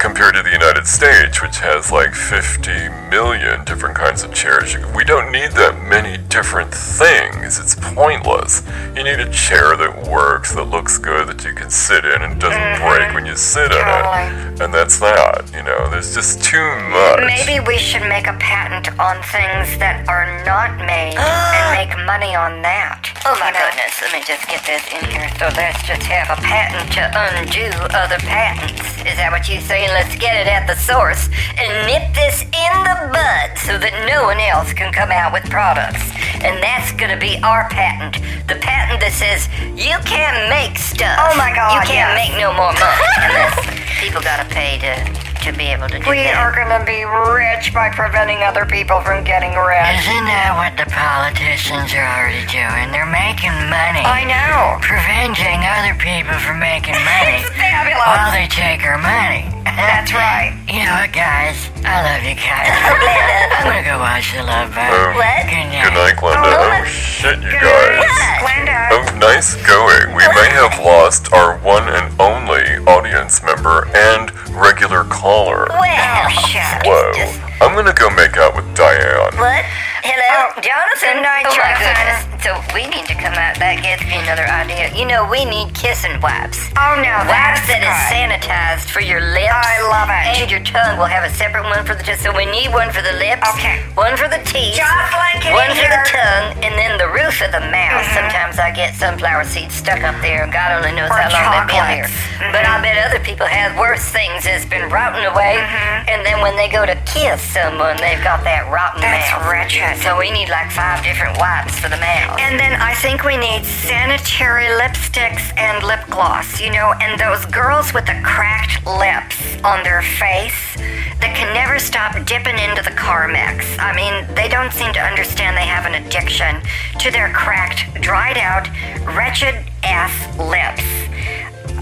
Compared 0.02 0.34
to 0.34 0.42
the 0.42 0.50
United 0.50 0.88
States, 0.88 1.44
which 1.44 1.60
has 1.60 1.92
like 1.92 2.16
50 2.16 2.90
million 3.14 3.64
different 3.66 3.96
kinds 3.96 4.24
of 4.24 4.34
chairs, 4.34 4.74
we 4.98 5.04
don't 5.04 5.32
need 5.32 5.52
that 5.52 5.78
many 5.78 6.18
different 6.26 6.74
things. 6.74 7.60
It's 7.62 7.78
pointless. 7.94 8.66
You 8.98 9.06
need 9.06 9.22
a 9.22 9.30
chair 9.30 9.78
that 9.78 10.10
works, 10.10 10.56
that 10.56 10.74
looks 10.74 10.98
good, 10.98 11.28
that 11.28 11.46
you 11.46 11.54
can 11.54 11.70
sit 11.70 12.04
in 12.04 12.18
and 12.26 12.42
doesn't 12.42 12.58
mm-hmm. 12.58 12.82
break 12.82 13.14
when 13.14 13.28
you 13.30 13.38
sit 13.38 13.70
in 13.70 13.78
it. 13.78 14.58
And 14.58 14.74
that's 14.74 14.98
that. 15.06 15.46
You 15.54 15.62
know, 15.62 15.86
there's 15.94 16.18
just 16.18 16.42
too 16.42 16.66
much. 16.90 17.22
Maybe 17.22 17.62
we 17.62 17.78
should 17.78 18.10
make 18.10 18.26
a 18.26 18.34
patent 18.42 18.90
on 18.98 19.22
things 19.30 19.78
that 19.78 20.10
are 20.10 20.26
not 20.42 20.82
made 20.82 21.14
and 21.14 21.66
make 21.78 21.94
money 22.10 22.34
on 22.34 22.66
that. 22.66 23.06
Oh 23.22 23.38
my 23.38 23.54
goodness, 23.54 23.94
let 24.02 24.18
me 24.18 24.26
just 24.26 24.50
get 24.50 24.66
this 24.66 24.82
in 24.98 25.06
here. 25.14 25.30
So 25.38 25.46
let's 25.54 25.78
just 25.86 26.10
have 26.10 26.34
a 26.34 26.42
patent 26.42 26.90
to 26.98 27.06
undo 27.14 27.70
other 27.94 28.18
patents. 28.26 28.91
Is 29.06 29.18
that 29.18 29.32
what 29.32 29.50
you're 29.50 29.62
saying? 29.62 29.90
Let's 29.90 30.16
get 30.16 30.38
it 30.38 30.48
at 30.48 30.68
the 30.68 30.76
source 30.76 31.28
and 31.58 31.70
nip 31.90 32.14
this 32.14 32.44
in 32.44 32.74
the 32.86 32.98
bud 33.10 33.58
so 33.58 33.78
that 33.82 33.94
no 34.06 34.26
one 34.30 34.40
else 34.40 34.74
can 34.74 34.94
come 34.94 35.10
out 35.12 35.34
with 35.34 35.44
products. 35.50 36.02
And 36.46 36.62
that's 36.62 36.92
gonna 36.94 37.18
be 37.18 37.38
our 37.44 37.70
patent. 37.70 38.22
The 38.48 38.56
patent 38.62 39.02
that 39.02 39.14
says 39.14 39.50
you 39.74 39.98
can't 40.06 40.50
make 40.50 40.78
stuff. 40.78 41.18
Oh 41.18 41.34
my 41.38 41.54
God, 41.54 41.74
You 41.74 41.82
can't 41.90 42.14
yes. 42.14 42.30
make 42.30 42.34
no 42.38 42.54
more 42.54 42.74
money 42.78 43.08
unless 43.26 43.56
people 43.98 44.22
gotta 44.22 44.46
pay 44.50 44.78
to 44.86 44.94
to 45.42 45.52
be 45.54 45.68
able 45.74 45.90
to 45.90 45.98
do 46.00 46.06
We 46.10 46.22
that. 46.30 46.38
are 46.38 46.54
gonna 46.54 46.84
be 46.86 47.02
rich 47.06 47.74
by 47.74 47.90
preventing 47.90 48.44
other 48.46 48.66
people 48.66 49.02
from 49.02 49.24
getting 49.26 49.54
rich. 49.58 49.98
Isn't 50.06 50.26
that 50.30 50.54
what 50.54 50.78
the 50.78 50.86
politicians 50.94 51.90
are 51.98 52.06
already 52.06 52.46
doing? 52.50 52.94
They're 52.94 53.10
making 53.10 53.54
money. 53.70 54.06
I 54.06 54.22
know. 54.30 54.78
Preventing 54.86 55.66
other 55.66 55.98
people 55.98 56.38
from 56.46 56.62
making 56.62 56.94
money 57.06 57.42
It's 57.42 57.50
fabulous. 57.58 58.06
while 58.06 58.30
they 58.34 58.46
take 58.50 58.86
our 58.86 59.02
money. 59.02 59.50
That's 59.66 60.12
right. 60.14 60.54
You 60.70 60.84
know 60.86 61.00
what, 61.02 61.14
guys? 61.16 61.58
I 61.88 62.04
love 62.06 62.22
you 62.28 62.36
guys. 62.38 62.70
Oh, 63.62 63.68
I'm 63.68 63.78
gonna 63.78 63.86
go 63.86 64.00
watch 64.00 64.34
the 64.34 64.42
Love 64.44 64.74
Boat. 64.74 64.90
Oh, 64.90 65.14
What? 65.14 65.46
Good 65.46 65.70
Good 65.70 65.94
night. 65.94 65.94
night, 65.94 66.18
Glenda. 66.18 66.50
Oh, 66.50 66.82
oh 66.82 66.86
shit, 66.86 67.38
you 67.42 67.52
guys. 67.52 68.02
Glenda. 68.42 68.90
Oh, 68.92 69.06
nice 69.22 69.54
going. 69.70 70.16
We 70.18 70.26
may 70.34 70.50
have 70.50 70.80
lost 70.84 71.32
our 71.32 71.58
one 71.60 71.88
and 71.88 72.10
only 72.20 72.82
audience 72.90 73.44
member 73.44 73.88
and 73.96 74.32
regular 74.50 75.04
caller. 75.22 75.68
Well, 75.70 76.30
shucks. 76.50 76.88
Whoa. 76.88 77.14
Just, 77.14 77.40
I'm 77.62 77.76
gonna 77.76 77.94
go 77.94 78.10
make 78.10 78.38
out 78.38 78.56
with 78.56 78.66
Diane. 78.74 79.38
what? 79.38 79.64
Hello, 80.02 80.50
oh, 80.50 80.62
Jonathan. 80.62 81.14
Good 81.14 81.22
night, 81.22 81.46
oh 81.46 81.54
my 81.54 81.78
Jonathan. 81.78 82.31
So 82.42 82.58
we 82.74 82.90
need 82.90 83.06
to 83.06 83.14
come 83.14 83.38
out. 83.38 83.54
That 83.62 83.86
gives 83.86 84.02
me 84.10 84.18
another 84.18 84.50
idea. 84.50 84.90
You 84.98 85.06
know, 85.06 85.30
we 85.30 85.46
need 85.46 85.78
kissing 85.78 86.18
wipes. 86.26 86.58
Oh 86.74 86.98
no, 86.98 87.14
wipes 87.30 87.62
that's 87.70 87.70
that 87.70 87.86
is 87.86 87.98
sanitized 88.10 88.90
for 88.90 88.98
your 89.06 89.22
lips. 89.22 89.54
I 89.54 89.78
love 89.86 90.10
it. 90.10 90.42
And 90.42 90.50
your 90.50 90.66
tongue. 90.66 90.98
We'll 90.98 91.06
have 91.12 91.22
a 91.22 91.30
separate 91.38 91.70
one 91.70 91.86
for 91.86 91.94
the 91.94 92.02
tongue. 92.02 92.18
So 92.18 92.34
we 92.34 92.50
need 92.50 92.74
one 92.74 92.90
for 92.90 93.06
the 93.06 93.14
lips. 93.22 93.46
Okay. 93.54 93.86
One 93.94 94.18
for 94.18 94.26
the 94.26 94.42
teeth. 94.50 94.74
Jocelyn, 94.74 95.54
one 95.54 95.70
for 95.78 95.86
the 95.86 96.02
tongue, 96.10 96.58
and 96.66 96.74
then 96.74 96.98
the 96.98 97.14
roof 97.14 97.46
of 97.46 97.54
the 97.54 97.62
mouth. 97.70 98.02
Mm-hmm. 98.10 98.18
Sometimes 98.18 98.58
I 98.58 98.74
get 98.74 98.98
sunflower 98.98 99.46
seeds 99.46 99.78
stuck 99.78 100.02
up 100.02 100.18
there, 100.26 100.42
and 100.42 100.50
God 100.50 100.82
only 100.82 100.98
knows 100.98 101.14
Or 101.14 101.22
how 101.22 101.30
long 101.30 101.46
they've 101.62 101.78
been 101.78 101.86
there. 101.94 102.10
chocolates. 102.10 102.50
But 102.58 102.66
I 102.66 102.82
bet 102.82 102.98
other 103.06 103.22
people 103.22 103.46
have 103.46 103.78
worse 103.78 104.02
things 104.10 104.50
that's 104.50 104.66
been 104.66 104.90
rotting 104.90 105.30
away, 105.30 105.62
Mm-hmm. 105.62 106.10
and 106.10 106.26
then 106.26 106.42
when 106.42 106.58
they 106.58 106.66
go 106.74 106.90
to 106.90 106.98
kiss 107.06 107.38
someone, 107.54 108.02
they've 108.02 108.24
got 108.26 108.42
that 108.50 108.66
rotten 108.74 109.02
That's 109.06 109.30
mouth. 109.30 109.46
wretched. 109.46 110.02
So 110.02 110.18
we 110.18 110.34
need 110.34 110.50
like 110.50 110.74
five 110.74 111.06
different 111.06 111.38
wipes 111.38 111.78
for 111.78 111.86
the 111.86 112.02
mouth. 112.02 112.31
And 112.40 112.60
then 112.60 112.80
I 112.80 112.94
think 112.96 113.24
we 113.24 113.38
need 113.38 113.66
sanitary 113.66 114.66
lipsticks 114.66 115.52
and 115.58 115.84
lip 115.84 116.02
gloss, 116.10 116.62
you 116.62 116.72
know, 116.72 116.94
and 117.02 117.20
those 117.20 117.46
girls 117.46 117.94
with 117.94 118.06
the 118.06 118.20
cracked 118.24 118.86
lips 118.86 119.62
on 119.64 119.84
their 119.84 120.02
face 120.02 120.76
that 121.20 121.34
can 121.36 121.54
never 121.54 121.80
stop 121.80 122.14
dipping 122.26 122.58
into 122.58 122.82
the 122.82 122.96
Carmex. 122.96 123.78
I 123.80 123.96
mean, 123.96 124.28
they 124.36 124.48
don't 124.48 124.72
seem 124.72 124.94
to 124.94 125.00
understand 125.00 125.56
they 125.56 125.66
have 125.66 125.86
an 125.86 126.04
addiction 126.04 126.62
to 127.00 127.12
their 127.12 127.32
cracked, 127.34 128.02
dried 128.02 128.38
out, 128.38 128.68
wretched 129.16 129.66
ass 129.84 130.12
lips. 130.38 130.84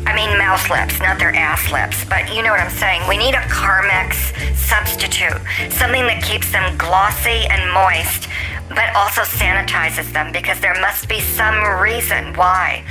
I 0.10 0.16
mean, 0.16 0.40
mouth 0.40 0.72
lips, 0.72 1.00
not 1.00 1.20
their 1.20 1.36
ass 1.36 1.72
lips, 1.72 2.04
but 2.04 2.34
you 2.34 2.42
know 2.42 2.50
what 2.50 2.60
I'm 2.60 2.72
saying. 2.72 3.08
We 3.08 3.16
need 3.16 3.36
a 3.36 3.46
Carmex 3.46 4.34
substitute, 4.58 5.38
something 5.70 6.08
that 6.08 6.24
keeps 6.24 6.52
them 6.52 6.76
glossy 6.78 7.46
and 7.46 7.72
moist 7.72 8.28
but 8.70 8.96
also 8.96 9.22
sanitizes 9.22 10.12
them 10.14 10.32
because 10.32 10.60
there 10.60 10.80
must 10.80 11.10
be 11.10 11.20
some 11.20 11.64
reason 11.82 12.34
why 12.36 12.84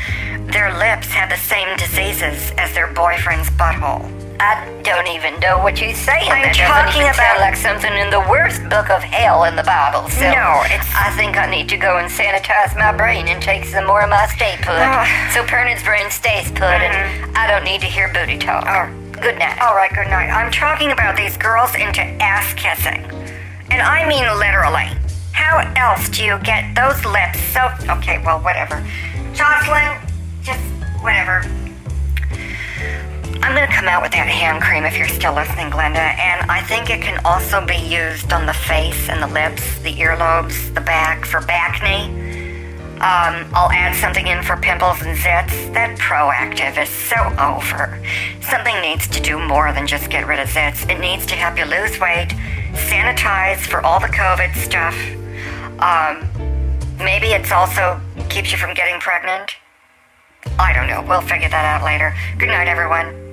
their 0.50 0.76
lips 0.76 1.07
have 1.09 1.31
the 1.31 1.37
same 1.37 1.76
diseases 1.76 2.52
as 2.59 2.72
their 2.74 2.92
boyfriend's 2.92 3.48
butthole. 3.50 4.28
I 4.40 4.64
don't 4.83 5.09
even 5.09 5.38
know 5.40 5.59
what 5.59 5.81
you're 5.81 5.94
saying. 5.94 6.31
I'm 6.31 6.42
that 6.42 6.55
talking 6.55 6.87
doesn't 6.87 7.01
even 7.01 7.14
about- 7.14 7.16
sound 7.16 7.40
like 7.40 7.57
something 7.57 7.92
in 7.98 8.11
the 8.11 8.20
worst 8.31 8.62
book 8.68 8.88
of 8.90 9.03
hell 9.03 9.44
in 9.44 9.57
the 9.57 9.64
Bible. 9.64 10.09
So 10.11 10.31
No, 10.31 10.62
it's- 10.66 10.87
I 10.94 11.11
think 11.16 11.37
I 11.37 11.46
need 11.46 11.68
to 11.70 11.77
go 11.77 11.98
and 11.98 12.09
sanitize 12.11 12.77
my 12.79 12.92
brain 12.92 13.27
and 13.29 13.42
take 13.42 13.64
some 13.64 13.85
more 13.87 14.03
of 14.03 14.11
my 14.11 14.27
stay 14.27 14.57
put, 14.62 14.79
Ah. 14.79 15.07
so 15.35 15.42
Pernod's 15.44 15.83
brain 15.83 16.09
stays 16.11 16.51
put, 16.53 16.62
and 16.87 17.37
I 17.37 17.46
don't 17.48 17.64
need 17.64 17.81
to 17.81 17.87
hear 17.88 18.09
booty 18.09 18.38
talk. 18.38 18.64
Oh. 18.68 18.87
Good 19.20 19.37
night. 19.38 19.59
All 19.61 19.74
right, 19.74 19.92
good 19.92 20.07
night. 20.07 20.31
I'm 20.31 20.53
talking 20.53 20.92
about 20.92 21.16
these 21.16 21.37
girls 21.37 21.74
into 21.74 22.03
ass 22.22 22.55
kissing. 22.55 23.03
And 23.70 23.83
I 23.83 24.07
mean 24.07 24.24
literally. 24.38 24.88
How 25.33 25.59
else 25.77 26.09
do 26.09 26.24
you 26.24 26.38
get 26.38 26.74
those 26.77 27.05
lips 27.05 27.40
so. 27.53 27.68
Okay, 27.90 28.18
well, 28.24 28.38
whatever. 28.40 28.81
Jocelyn, 29.35 29.96
just 30.44 30.61
whatever. 31.01 31.42
I'm 33.49 33.55
gonna 33.55 33.67
come 33.73 33.89
out 33.89 34.03
with 34.03 34.13
that 34.13 34.29
hand 34.29 34.61
cream 34.61 34.85
if 34.85 34.99
you're 34.99 35.09
still 35.09 35.33
listening, 35.33 35.71
Glenda. 35.71 36.05
And 36.21 36.51
I 36.51 36.61
think 36.61 36.91
it 36.91 37.01
can 37.01 37.19
also 37.25 37.65
be 37.65 37.79
used 37.79 38.31
on 38.31 38.45
the 38.45 38.53
face 38.53 39.09
and 39.09 39.23
the 39.23 39.27
lips, 39.27 39.79
the 39.79 39.95
earlobes, 39.95 40.75
the 40.75 40.83
back 40.83 41.25
for 41.25 41.41
back 41.41 41.83
knee. 41.83 42.13
Um, 43.01 43.49
I'll 43.57 43.73
add 43.73 43.97
something 43.97 44.27
in 44.27 44.43
for 44.43 44.59
pimples 44.59 45.01
and 45.01 45.17
zits. 45.17 45.73
That 45.73 45.97
Proactiv 45.97 46.77
is 46.77 46.91
so 46.91 47.17
over. 47.41 47.97
Something 48.43 48.79
needs 48.83 49.09
to 49.09 49.19
do 49.23 49.39
more 49.41 49.73
than 49.73 49.87
just 49.87 50.11
get 50.11 50.27
rid 50.27 50.41
of 50.41 50.51
zits. 50.51 50.85
It 50.85 51.01
needs 51.01 51.25
to 51.25 51.35
help 51.35 51.57
you 51.57 51.65
lose 51.65 51.99
weight, 51.99 52.29
sanitize 52.77 53.65
for 53.65 53.81
all 53.81 53.99
the 53.99 54.13
COVID 54.13 54.53
stuff. 54.61 54.93
Um, 55.81 56.29
maybe 56.99 57.29
it's 57.29 57.51
also 57.51 57.99
keeps 58.29 58.53
you 58.53 58.59
from 58.59 58.75
getting 58.75 59.01
pregnant. 59.01 59.57
I 60.59 60.75
don't 60.75 60.87
know. 60.87 61.01
We'll 61.09 61.23
figure 61.23 61.49
that 61.49 61.65
out 61.65 61.83
later. 61.83 62.15
Good 62.37 62.49
night, 62.49 62.69
everyone. 62.69 63.28